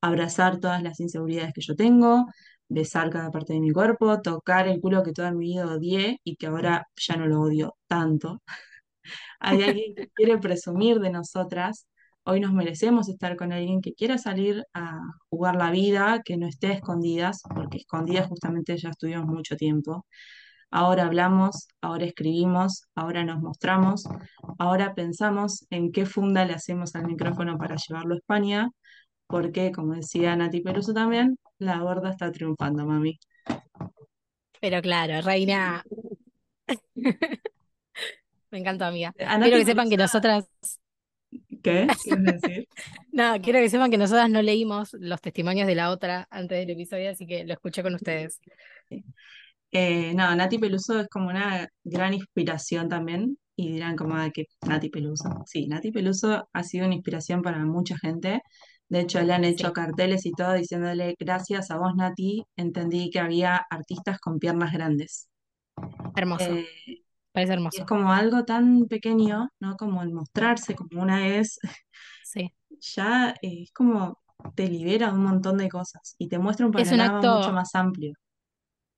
[0.00, 2.26] abrazar todas las inseguridades que yo tengo,
[2.68, 6.36] besar cada parte de mi cuerpo, tocar el culo que toda mi vida odié y
[6.36, 8.42] que ahora ya no lo odio tanto.
[9.40, 11.86] Hay alguien que quiere presumir de nosotras.
[12.26, 14.98] Hoy nos merecemos estar con alguien que quiera salir a
[15.28, 20.06] jugar la vida, que no esté a escondidas, porque escondidas justamente ya estuvimos mucho tiempo.
[20.70, 24.04] Ahora hablamos, ahora escribimos, ahora nos mostramos,
[24.58, 28.70] ahora pensamos en qué funda le hacemos al micrófono para llevarlo a España,
[29.26, 33.18] porque, como decía Nati Peluso también, la gorda está triunfando, mami.
[34.62, 35.84] Pero claro, reina.
[38.50, 39.12] Me encanta, amiga.
[39.12, 40.48] Quiero que sepan que nosotras,
[41.64, 41.88] ¿qué?
[43.12, 46.70] No, quiero que sepan que nosotras no leímos los testimonios de la otra antes del
[46.70, 48.40] episodio, así que lo escuché con ustedes.
[49.72, 53.38] Eh, no, Nati Peluso es como una gran inspiración también.
[53.56, 55.28] Y dirán como "Ay, que Nati Peluso.
[55.46, 58.42] Sí, Nati Peluso ha sido una inspiración para mucha gente.
[58.88, 63.10] De hecho, le han hecho Sí, carteles y todo diciéndole, gracias a vos, Nati, entendí
[63.10, 65.28] que había artistas con piernas grandes.
[66.14, 67.03] hermoso, Eh,
[67.34, 67.86] parece y es hermoso.
[67.86, 69.76] como algo tan pequeño, ¿no?
[69.76, 71.58] Como el mostrarse como una es,
[72.22, 72.52] Sí.
[72.96, 74.20] ya eh, es como
[74.54, 78.14] te libera un montón de cosas y te muestra un panorama mucho más amplio.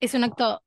[0.00, 0.62] es un acto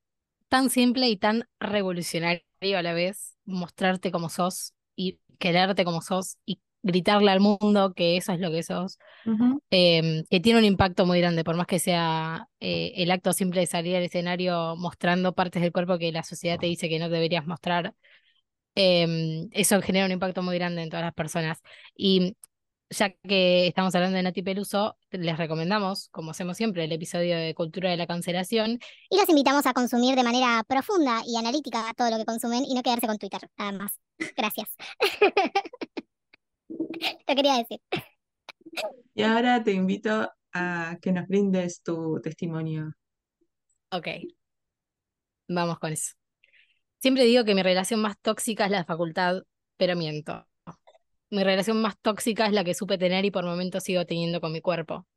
[0.50, 2.44] tan simple y tan revolucionario
[2.78, 8.18] a la vez, mostrarte como sos y quererte como sos y gritarle al mundo que
[8.18, 9.62] eso es lo que sos, Ujú.
[9.70, 13.62] em, que tiene un impacto muy grande, por más que sea eh, el acto simple
[13.62, 17.10] de salir al escenario mostrando partes del cuerpo que la sociedad te dice que no
[17.10, 17.94] deberías mostrar,
[18.76, 21.62] em, eso genera un impacto muy grande en todas las personas.
[21.96, 22.38] Y
[22.90, 27.54] ya que estamos hablando de Nati Peluso, les recomendamos, como hacemos siempre, el episodio de
[27.54, 28.80] Cultura de la Cancelación.
[29.10, 32.74] Y los invitamos a consumir de manera profunda y analítica todo lo que consumen y
[32.74, 34.00] no quedarse con Twitter, nada más.
[34.36, 34.70] Gracias.
[37.28, 37.80] Lo quería decir.
[39.14, 42.94] Y ahora te invito a que nos brindes tu testimonio.
[43.92, 44.08] Ok,
[45.48, 46.16] vamos con eso.
[47.00, 49.44] Siempre digo que mi relación más tóxica es la de facultad,
[49.78, 50.46] pero miento.
[51.30, 54.52] Mi relación más tóxica es la que supe tener y por momentos sigo teniendo con
[54.52, 55.08] mi cuerpo.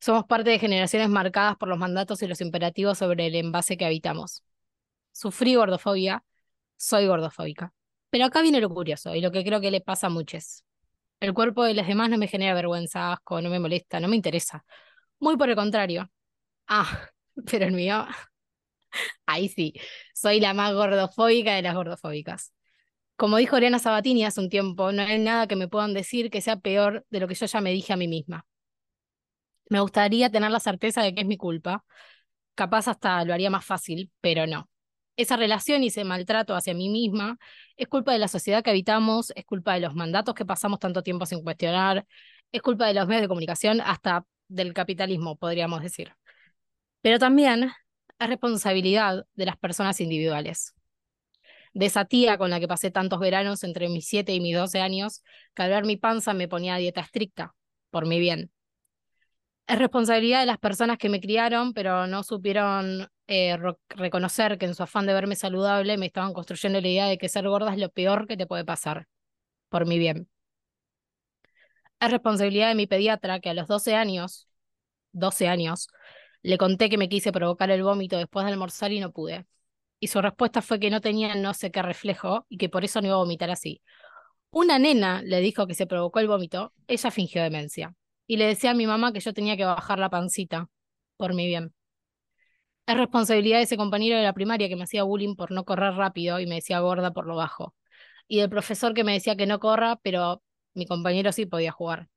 [0.00, 3.84] Somos parte de generaciones marcadas por los mandatos y los imperativos sobre el envase que
[3.84, 4.42] habitamos.
[5.12, 6.24] Sufrí gordofobia,
[6.76, 7.72] soy gordofóbica.
[8.10, 10.64] Pero acá viene lo curioso y lo que creo que le pasa a muchos.
[11.22, 14.16] El cuerpo de los demás no me genera vergüenza, asco, no me molesta, no me
[14.16, 14.64] interesa.
[15.20, 16.10] Muy por el contrario.
[16.68, 17.10] Ah,
[17.50, 18.06] pero el mío,
[19.26, 19.74] ahí sí,
[20.14, 22.52] soy la más gordofóbica de las gordofóbicas.
[23.16, 26.42] Como dijo Oriana Sabatini hace un tiempo, no hay nada que me puedan decir que
[26.42, 28.46] sea peor de lo que yo ya me dije a mí misma.
[29.70, 31.84] Me gustaría tener la certeza de que es mi culpa.
[32.56, 34.70] Capaz hasta lo haría más fácil, pero no.
[35.16, 37.38] Esa relación y ese maltrato hacia mí misma
[37.76, 41.02] es culpa de la sociedad que habitamos, es culpa de los mandatos que pasamos tanto
[41.02, 42.06] tiempo sin cuestionar,
[42.50, 46.14] es culpa de los medios de comunicación, hasta del capitalismo, podríamos decir.
[47.00, 47.72] Pero también
[48.18, 50.74] es responsabilidad de las personas individuales.
[51.74, 54.80] De esa tía con la que pasé tantos veranos entre mis 7 y mis 12
[54.80, 55.22] años,
[55.54, 57.54] que al ver mi panza me ponía dieta estricta,
[57.90, 58.50] por mi bien.
[59.66, 63.56] Es responsabilidad de las personas que me criaron, pero no supieron eh,
[63.88, 67.30] reconocer que en su afán de verme saludable me estaban construyendo la idea de que
[67.30, 69.08] ser gorda es lo peor que te puede pasar,
[69.70, 70.28] por mi bien.
[71.98, 74.48] Es responsabilidad de mi pediatra que a los 12 años,
[75.12, 75.88] 12 años,
[76.42, 79.46] le conté que me quise provocar el vómito después de almorzar y no pude.
[79.98, 83.00] Y su respuesta fue que no tenía no sé qué reflejo y que por eso
[83.00, 83.80] no iba a vomitar así.
[84.50, 87.94] Una nena le dijo que se provocó el vómito, ella fingió demencia.
[88.26, 90.68] Y le decía a mi mamá que yo tenía que bajar la pancita,
[91.16, 91.72] por mi bien.
[92.86, 95.94] Es responsabilidad de ese compañero de la primaria que me hacía bullying por no correr
[95.94, 97.74] rápido y me decía gorda por lo bajo.
[98.28, 100.42] Y del profesor que me decía que no corra, pero
[100.74, 102.08] mi compañero sí podía jugar,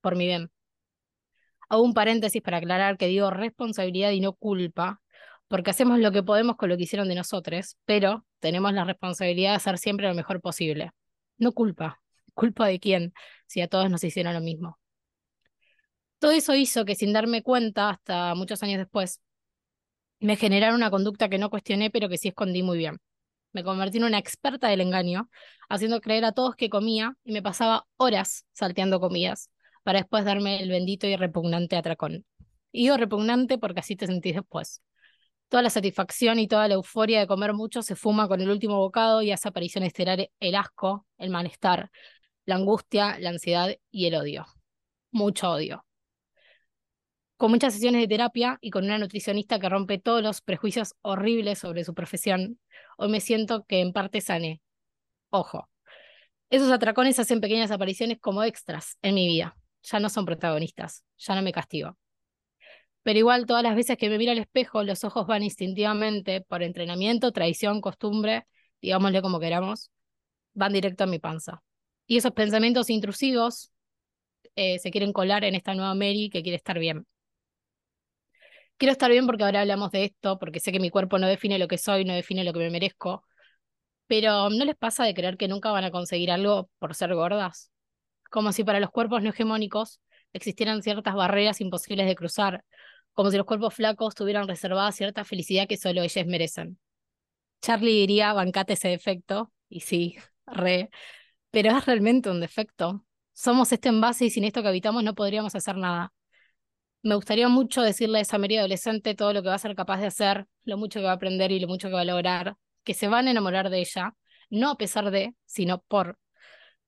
[0.00, 0.50] por mi bien.
[1.68, 5.00] Hago un paréntesis para aclarar que digo responsabilidad y no culpa,
[5.48, 9.50] porque hacemos lo que podemos con lo que hicieron de nosotros, pero tenemos la responsabilidad
[9.50, 10.92] de hacer siempre lo mejor posible.
[11.38, 12.00] No culpa.
[12.34, 13.14] ¿Culpa de quién?
[13.46, 14.78] Si a todos nos hicieron lo mismo.
[16.18, 19.20] Todo eso hizo que sin darme cuenta, hasta muchos años después,
[20.20, 22.98] me generaron una conducta que no cuestioné, pero que sí escondí muy bien.
[23.52, 25.30] Me convertí en una experta del engaño,
[25.68, 29.50] haciendo creer a todos que comía y me pasaba horas salteando comidas
[29.84, 32.24] para después darme el bendito y repugnante atracón.
[32.72, 34.82] Y digo repugnante porque así te sentís después.
[35.48, 38.78] Toda la satisfacción y toda la euforia de comer mucho se fuma con el último
[38.78, 41.90] bocado y hace aparición estelar el asco, el malestar,
[42.46, 44.46] la angustia, la ansiedad y el odio.
[45.12, 45.84] Mucho odio.
[47.36, 51.58] Con muchas sesiones de terapia y con una nutricionista que rompe todos los prejuicios horribles
[51.58, 52.60] sobre su profesión,
[52.96, 54.60] hoy me siento que en parte sané.
[55.30, 55.68] Ojo,
[56.48, 59.56] esos atracones hacen pequeñas apariciones como extras en mi vida.
[59.82, 61.98] Ya no son protagonistas, ya no me castigo.
[63.02, 66.62] Pero igual todas las veces que me miro al espejo, los ojos van instintivamente, por
[66.62, 68.46] entrenamiento, tradición, costumbre,
[68.80, 69.90] digámosle como queramos,
[70.54, 71.62] van directo a mi panza.
[72.06, 73.72] Y esos pensamientos intrusivos
[74.54, 77.06] eh, se quieren colar en esta nueva Mary que quiere estar bien.
[78.76, 81.58] Quiero estar bien porque ahora hablamos de esto, porque sé que mi cuerpo no define
[81.58, 83.24] lo que soy, no define lo que me merezco.
[84.06, 87.70] Pero ¿no les pasa de creer que nunca van a conseguir algo por ser gordas?
[88.30, 90.00] Como si para los cuerpos no hegemónicos
[90.32, 92.64] existieran ciertas barreras imposibles de cruzar,
[93.14, 96.78] como si los cuerpos flacos tuvieran reservada cierta felicidad que solo ellas merecen.
[97.62, 100.16] Charlie diría, bancate ese defecto, y sí,
[100.46, 100.90] re,
[101.50, 103.04] pero es realmente un defecto.
[103.32, 106.12] Somos este envase y sin esto que habitamos no podríamos hacer nada.
[107.04, 110.00] Me gustaría mucho decirle a esa Mary adolescente todo lo que va a ser capaz
[110.00, 112.56] de hacer, lo mucho que va a aprender y lo mucho que va a lograr,
[112.82, 114.14] que se van a enamorar de ella,
[114.48, 116.18] no a pesar de, sino por,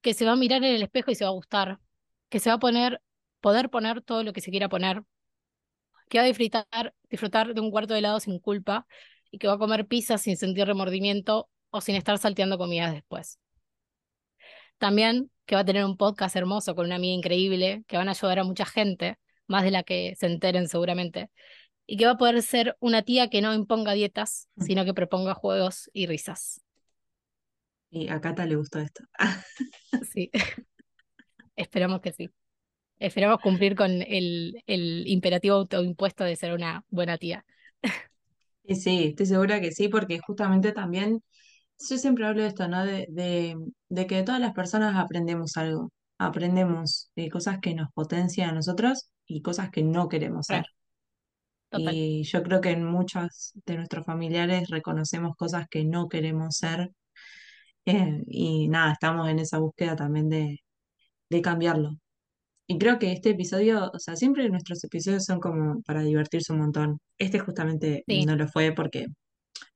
[0.00, 1.80] que se va a mirar en el espejo y se va a gustar,
[2.30, 3.02] que se va a poner,
[3.42, 5.02] poder poner todo lo que se quiera poner,
[6.08, 8.86] que va a disfrutar, disfrutar de un cuarto de helado sin culpa
[9.30, 13.38] y que va a comer pizza sin sentir remordimiento o sin estar salteando comidas después.
[14.78, 18.12] También que va a tener un podcast hermoso con una amiga increíble, que van a
[18.12, 19.18] ayudar a mucha gente,
[19.48, 21.30] más de la que se enteren seguramente,
[21.86, 25.34] y que va a poder ser una tía que no imponga dietas, sino que proponga
[25.34, 26.62] juegos y risas.
[27.90, 29.04] Y a Cata le gustó esto.
[30.00, 30.30] Sí,
[31.56, 32.30] esperamos que sí.
[33.00, 37.46] Esperamos cumplir con el, el imperativo autoimpuesto de ser una buena tía.
[38.64, 41.22] Y sí, estoy segura que sí, porque justamente también,
[41.88, 42.84] yo siempre hablo de esto, ¿no?
[42.86, 43.56] De, de,
[43.88, 45.90] de que de todas las personas aprendemos algo.
[46.18, 50.66] Aprendemos eh, cosas que nos potencian a nosotros y cosas que no queremos ser.
[51.70, 51.94] Total.
[51.94, 56.92] Y yo creo que en muchos de nuestros familiares reconocemos cosas que no queremos ser.
[57.86, 60.60] eh, y nada, estamos en esa búsqueda también de,
[61.30, 61.98] de cambiarlo.
[62.68, 66.60] Y creo que este episodio, o sea, siempre nuestros episodios son como para divertirse un
[66.60, 67.00] montón.
[67.18, 69.06] Este justamente Sí, no lo fue porque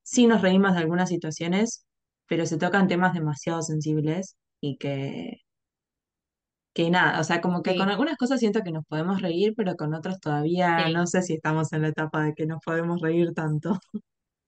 [0.02, 1.86] sí nos reímos de algunas situaciones,
[2.26, 5.42] pero se tocan temas demasiado sensibles y que,
[6.72, 9.76] que nada, o sea, como que con algunas cosas siento que nos podemos reír, pero
[9.76, 10.90] con otras todavía sí.
[10.90, 13.78] no sé si estamos en la etapa de que nos podemos reír tanto.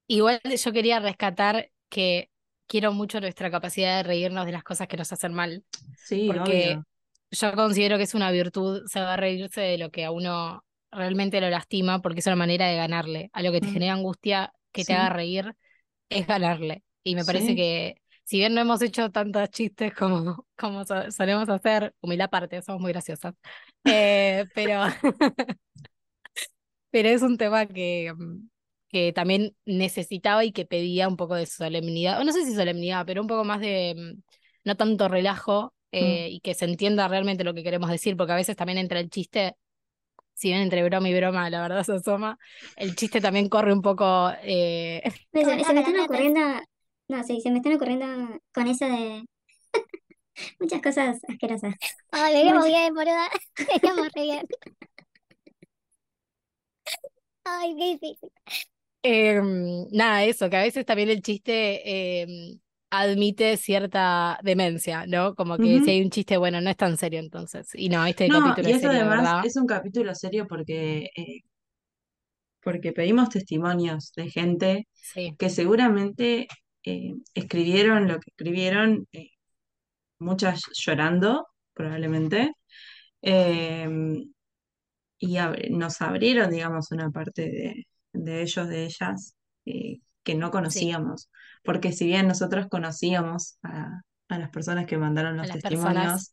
[0.07, 2.31] Igual yo quería rescatar que
[2.67, 5.65] quiero mucho nuestra capacidad de reírnos de las cosas que nos hacen mal,
[5.95, 6.85] Sí, porque obvio.
[7.31, 11.51] yo considero que es una virtud saber reírse de lo que a uno realmente lo
[11.51, 13.31] lastima, porque es una manera de ganarle.
[13.33, 15.55] A lo que te Mm, genera angustia, que te haga reír,
[16.11, 16.85] es ganarle.
[17.05, 21.49] Y me parece que, si bien no hemos hecho tantos chistes como, como so- solemos
[21.49, 23.35] hacer, humildad aparte, somos muy graciosas,
[23.87, 24.83] eh, pero,
[26.91, 28.49] pero es un tema que, mm,
[28.89, 33.05] que también necesitaba y que pedía un poco de solemnidad, o no sé si solemnidad,
[33.07, 34.23] pero un poco más de, mm,
[34.65, 38.33] no tanto relajo, Mm, eh, y que se entienda realmente lo que queremos decir, porque
[38.33, 39.57] a veces también entra el chiste,
[40.35, 42.39] si bien entre broma y broma la verdad se asoma,
[42.77, 44.31] el chiste también corre un poco...
[44.43, 45.03] eh,
[45.33, 46.41] se, me están ocurriendo,
[47.09, 48.07] no, sí, se me están ocurriendo
[48.53, 49.25] con eso de
[50.61, 51.75] muchas cosas asquerosas.
[52.11, 52.67] Ay, veníamos Muchas.
[52.67, 53.29] bien, boluda.
[53.83, 54.47] Veníamos re bien.
[57.45, 58.31] Ay, qué difícil.
[59.05, 65.35] Em, nada, eso, que a veces también el chiste em, admite cierta demencia, ¿no?
[65.35, 65.93] Como que si ujú.
[65.93, 67.69] hay un chiste, bueno, no es tan serio entonces.
[67.75, 69.43] Y no, este No, capítulo y es esto serio de además verdad.
[69.43, 71.41] es un capítulo serio porque, eh,
[72.63, 76.49] porque pedimos testimonios de gente Sí, que seguramente
[76.85, 79.31] eh, escribieron lo que escribieron, eh,
[80.19, 82.53] muchas llorando, probablemente,
[83.23, 83.89] eh,
[85.19, 89.35] y ab- nos abrieron, digamos, una parte de, de ellos, de ellas,
[90.25, 91.31] que no sí, conocíamos,
[91.65, 96.33] porque si bien nosotros conocíamos a, a las personas que mandaron los testimonios,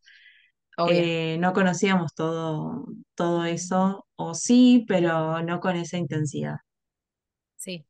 [1.40, 2.86] no conocíamos todo,
[3.16, 6.58] todo eso, o sí, pero no con esa intensidad.
[7.56, 7.86] sí,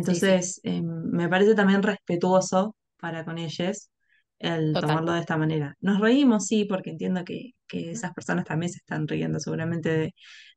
[0.00, 3.90] sí, sí, Entonces, eh, me parece también respetuoso para con ellos
[4.38, 4.80] el total.
[4.80, 5.76] tomarlo de esta manera.
[5.80, 10.14] Nos reímos, sí, porque entiendo que, que esas personas también se están riendo seguramente de,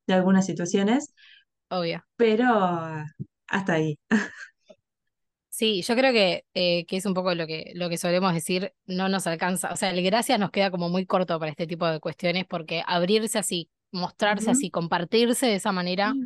[0.08, 1.14] de algunas situaciones,
[1.70, 2.04] obvio.
[2.16, 2.46] pero
[3.48, 3.98] hasta ahí.
[5.50, 8.74] Sí, yo creo que, eh, que es un poco lo que, lo que solemos decir,
[8.86, 11.88] no nos alcanza, o sea, el gracias nos queda como muy corto para este tipo
[11.88, 16.20] de cuestiones porque abrirse así, mostrarse así, compartirse de esa manera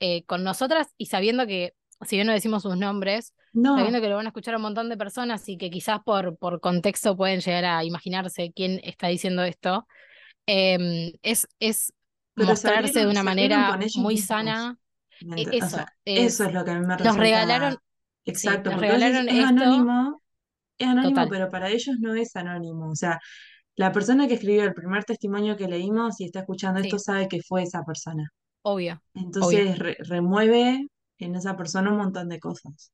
[0.00, 1.74] eh, con nosotras y sabiendo que,
[2.04, 4.88] si bien no decimos sus nombres, No, sabiendo que lo van a escuchar un montón
[4.88, 9.42] de personas y que quizás por, por contexto pueden llegar a imaginarse quién está diciendo
[9.44, 9.86] esto,
[10.46, 11.92] em, es, es
[12.34, 14.18] pero mostrarse de una manera muy mismos.
[14.18, 14.78] sana.
[15.20, 17.18] ¿me E- O Eso, sea, es, eso es lo que a mí me nos resulta
[17.18, 17.78] regalaron,
[18.32, 20.22] sí, exacto, nos porque vos decís, regalaron es esto, anónimo,
[20.78, 22.90] es anónimo, total, pero para ellos no es anónimo.
[22.90, 23.20] O sea,
[23.76, 27.28] la persona que escribió el primer testimonio que leímos y está escuchando esto sí, sabe
[27.28, 28.30] que fue esa persona.
[28.62, 29.00] obvio,
[29.38, 29.64] obvio.
[29.64, 30.86] Entonces re- remueve
[31.18, 32.92] en esa persona un montón de cosas.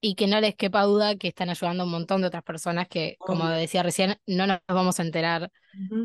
[0.00, 2.88] Y que no les quepa duda que están ayudando a un montón de otras personas
[2.88, 5.50] que, como decía recién, no nos vamos a enterar,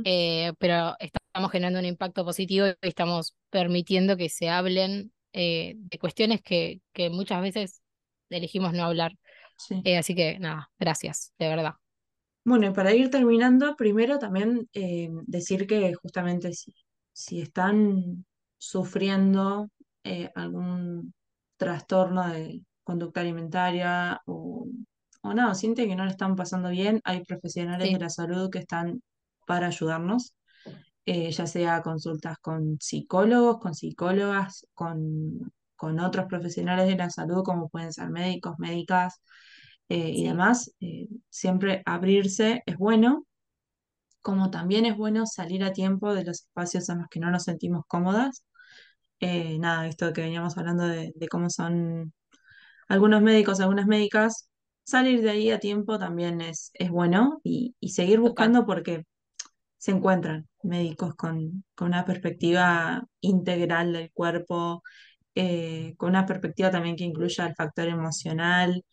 [0.06, 6.00] eh, pero estamos generando un impacto positivo y estamos permitiendo que se hablen eh, de
[6.00, 7.82] cuestiones que, que muchas veces
[8.30, 9.12] elegimos no hablar.
[9.58, 9.82] Sí.
[9.84, 11.74] Eh, así que nada, gracias, de verdad.
[12.46, 14.70] Bueno, y para ir terminando, primero también
[15.28, 16.74] decir que justamente si,
[17.12, 18.26] si están
[18.58, 19.70] sufriendo
[20.36, 21.14] algún
[21.60, 24.68] trastorno de conducta alimentaria o,
[25.22, 28.60] o no, sienten que no le están pasando bien, hay profesionales de la salud que
[28.60, 29.04] están
[29.46, 30.34] para ayudarnos,
[31.06, 37.44] eh, ya sea consultas con psicólogos, con psicólogas, con, con otros profesionales de la salud,
[37.44, 39.22] como pueden ser médicos, médicas
[39.90, 43.26] eh, y demás, eh, siempre abrirse es bueno,
[44.22, 47.44] como también es bueno salir a tiempo de los espacios en los que no nos
[47.44, 48.44] sentimos cómodas.
[49.22, 52.14] Eh, nada, esto que veníamos hablando de, de cómo son
[52.90, 54.50] algunos médicos, algunas médicas,
[54.86, 59.06] salir de ahí a tiempo también es, es bueno y, y seguir buscando porque
[59.78, 64.84] se encuentran médicos con, con una perspectiva integral del cuerpo,
[65.36, 68.84] eh, con una perspectiva también que incluya el factor emocional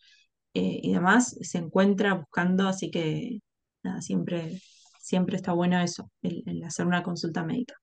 [0.55, 3.39] eh, y demás, se encuentra buscando, así que
[3.83, 4.61] nada, siempre,
[5.01, 7.75] siempre está bueno eso, el, el hacer una consulta médica.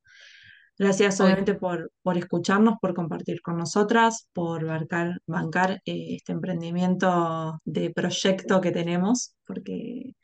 [0.76, 7.60] Gracias obviamente por, por escucharnos, por compartir con nosotras, por bancar, bancar eh, este emprendimiento
[7.64, 10.14] de proyecto que tenemos, porque,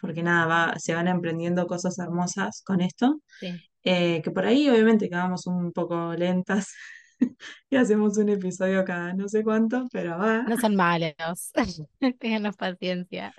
[0.00, 3.20] porque nada, va, se van emprendiendo cosas hermosas con esto.
[3.40, 3.48] Sí.
[3.84, 6.74] Eh, que por ahí obviamente quedamos un poco lentas
[7.70, 10.42] y hacemos un episodio cada no sé cuánto, pero va.
[10.42, 11.14] No son malos.
[12.18, 13.34] Ténganos paciencia.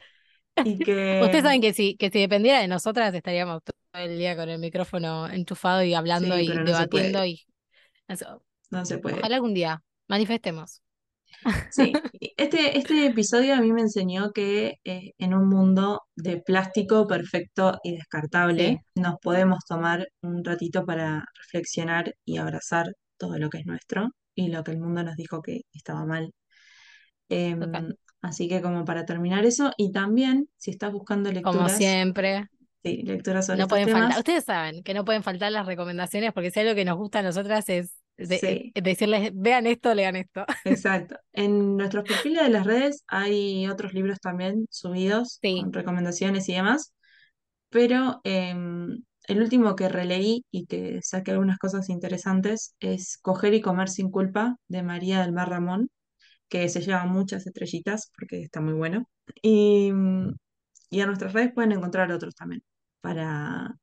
[0.65, 4.35] Y que Ustedes saben que si, que si dependiera de nosotras estaríamos todo el día
[4.35, 7.41] con el micrófono enchufado y hablando sí, y no debatiendo y
[8.07, 8.41] eso.
[8.69, 9.17] no se puede.
[9.17, 10.81] Ojalá algún día manifestemos.
[11.71, 11.93] Sí,
[12.37, 17.79] este, este episodio a mí me enseñó que eh, en un mundo de plástico perfecto
[17.83, 22.87] y descartable, Sí, nos podemos tomar un ratito para reflexionar y abrazar
[23.17, 26.33] todo lo que es nuestro y lo que el mundo nos dijo que estaba mal.
[28.21, 32.47] Así que como para terminar eso, y también si estás buscando Como lecturas, siempre,
[32.83, 34.17] sí, lecturas sobre no estos pueden faltar.
[34.19, 37.23] Ustedes saben que no pueden faltar las recomendaciones porque si algo que nos gusta a
[37.23, 38.71] nosotras es de- sí.
[38.75, 40.45] eh, decirles, vean esto, lean esto.
[40.65, 41.15] Exacto.
[41.33, 46.53] En nuestros perfiles de las redes hay otros libros también subidos Sí, con recomendaciones y
[46.53, 46.93] demás,
[47.69, 53.61] pero em, el último que releí y que saqué algunas cosas interesantes es Coger y
[53.61, 55.89] Comer sin culpa de María del Mar Ramón,
[56.49, 59.05] que se lleva muchas estrellitas porque está muy bueno.
[59.41, 60.35] Y, mm,
[60.91, 62.63] y en nuestras redes pueden encontrar otros también
[63.01, 63.75] para,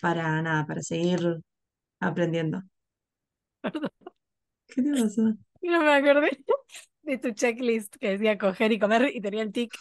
[0.00, 1.20] para nada, para seguir
[2.00, 2.62] aprendiendo.
[4.66, 5.36] ¿Qué te pasó?
[5.62, 6.30] no me acordé
[7.02, 9.72] de tu checklist que decía coger y comer y tenía el tic.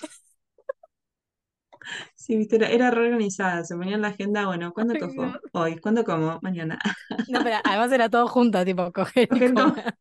[2.16, 5.34] Sí, viste, era, era reorganizada, se ponía en la agenda, bueno, ¿cuándo cojo?
[5.52, 6.40] Hoy, ¿cuándo como?
[6.42, 6.80] Mañana.
[7.26, 9.96] No, pero además era todo junto, tipo coger y Coger comer.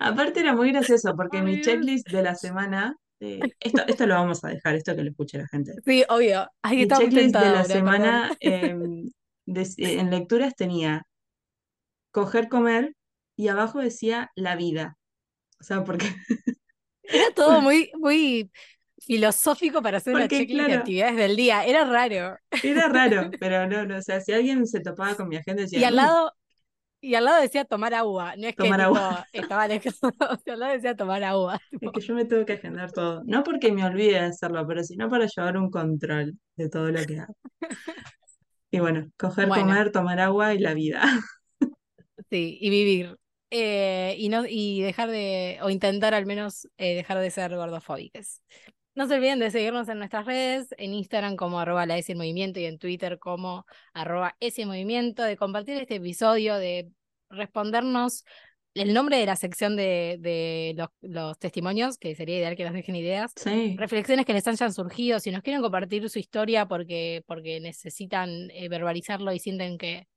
[0.00, 4.44] Aparte era muy gracioso porque mi checklist de la semana, eh, esto, esto lo vamos
[4.44, 5.72] a dejar, esto que lo escuche la gente.
[5.84, 6.46] Sí, obvio.
[6.62, 9.10] Ay, Mi checklist de la semana em,
[9.46, 11.06] de- en lecturas tenía
[12.12, 12.94] coger, comer
[13.36, 14.96] y abajo decía la vida.
[15.60, 16.08] O sea, porque,
[17.02, 18.50] Era todo muy, muy
[19.00, 21.64] filosófico para hacer una porque checklist de actividades del día.
[21.64, 22.36] Era raro.
[22.62, 25.82] era raro, pero no, no, o sea, si alguien se topaba con mi agenda Y
[25.82, 26.32] decía, al "Mm, lado,
[27.00, 28.34] y al lado decía tomar agua.
[28.36, 29.26] No es que tomar tipo agua.
[29.32, 29.98] estaba lejos.
[30.30, 31.58] O sea, al lado decía tomar agua.
[31.70, 31.92] Es tipo.
[31.92, 33.22] que yo me tengo que agendar todo.
[33.24, 37.04] No porque me olvide de hacerlo, pero sino para llevar un control de todo lo
[37.06, 37.34] que hago.
[38.70, 41.02] Y bueno, coger, Bueno, comer, tomar agua y la vida.
[42.30, 43.16] sí, y vivir.
[43.50, 48.42] Eh, y no, y dejar de, o intentar al menos eh, dejar de ser gordofóbicas.
[49.00, 52.18] No se olviden de seguirnos en nuestras redes, en Instagram como arroba la S en
[52.18, 56.90] Movimiento y en Twitter como arroba S en Movimiento, de compartir este episodio, de
[57.30, 58.26] respondernos
[58.74, 62.74] el nombre de la sección de, de los, los testimonios, que sería ideal que nos
[62.74, 67.24] dejen ideas, Sí, reflexiones que les hayan surgido, si nos quieren compartir su historia porque,
[67.26, 70.08] porque necesitan eh, verbalizarlo y sienten que,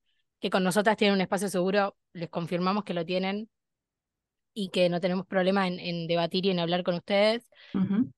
[0.42, 3.48] que con nosotras tienen un espacio seguro, les confirmamos que lo tienen
[4.54, 7.50] y que no tenemos problema en, en debatir y en hablar con ustedes.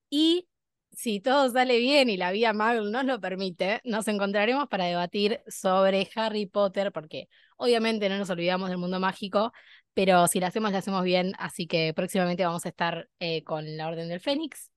[0.10, 0.48] Y
[0.96, 5.42] si todo sale bien y la vía Magl nos lo permite, nos encontraremos para debatir
[5.48, 9.52] sobre Harry Potter, porque obviamente no nos olvidamos del mundo mágico,
[9.94, 13.78] pero si lo hacemos, lo hacemos bien, así que próximamente vamos a estar eh, con
[13.78, 14.72] la Orden del Fénix.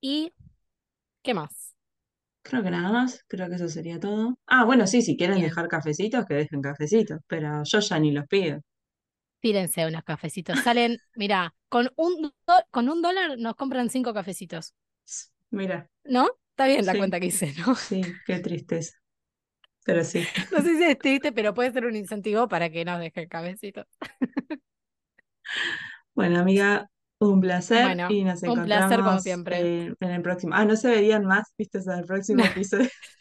[0.00, 0.32] ¿Y
[1.22, 1.74] qué más?
[2.42, 4.38] Creo que nada más, creo que eso sería todo.
[4.46, 5.42] Ah, bueno, sí, si quieren Bien.
[5.42, 8.60] dejar cafecitos, que dejen cafecitos, pero yo ya ni los pido.
[9.40, 10.60] Tírense unos cafecitos.
[10.60, 12.32] Salen, mira, con un,
[12.70, 14.74] con un dólar nos compran cinco cafecitos,
[15.50, 16.28] Mira, ¿no?
[16.50, 16.98] Está bien la Sí.
[16.98, 17.76] cuenta que hice, ¿no?
[17.76, 18.94] sí, qué tristeza.
[19.84, 20.26] Pero sí.
[20.50, 23.86] No sé si es triste, pero puede ser un incentivo para que nos dejen cafecitos.
[26.14, 29.68] Bueno, amiga, un placer Bueno, y nos un placer como encontramos siempre.
[29.68, 30.54] eh, en el próximo.
[30.54, 32.88] Ah, no se verían más, viste, hasta el próximo episodio.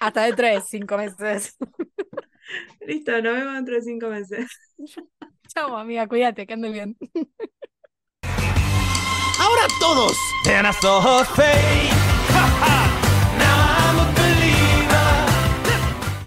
[0.00, 1.56] Hasta dentro de cinco meses.
[2.86, 4.46] Listo, nos vemos dentro de cinco meses.
[5.48, 6.96] Chao, amiga, cuídate, que andes bien.
[9.42, 10.16] Ahora todos.
[10.46, 11.02] And I saw.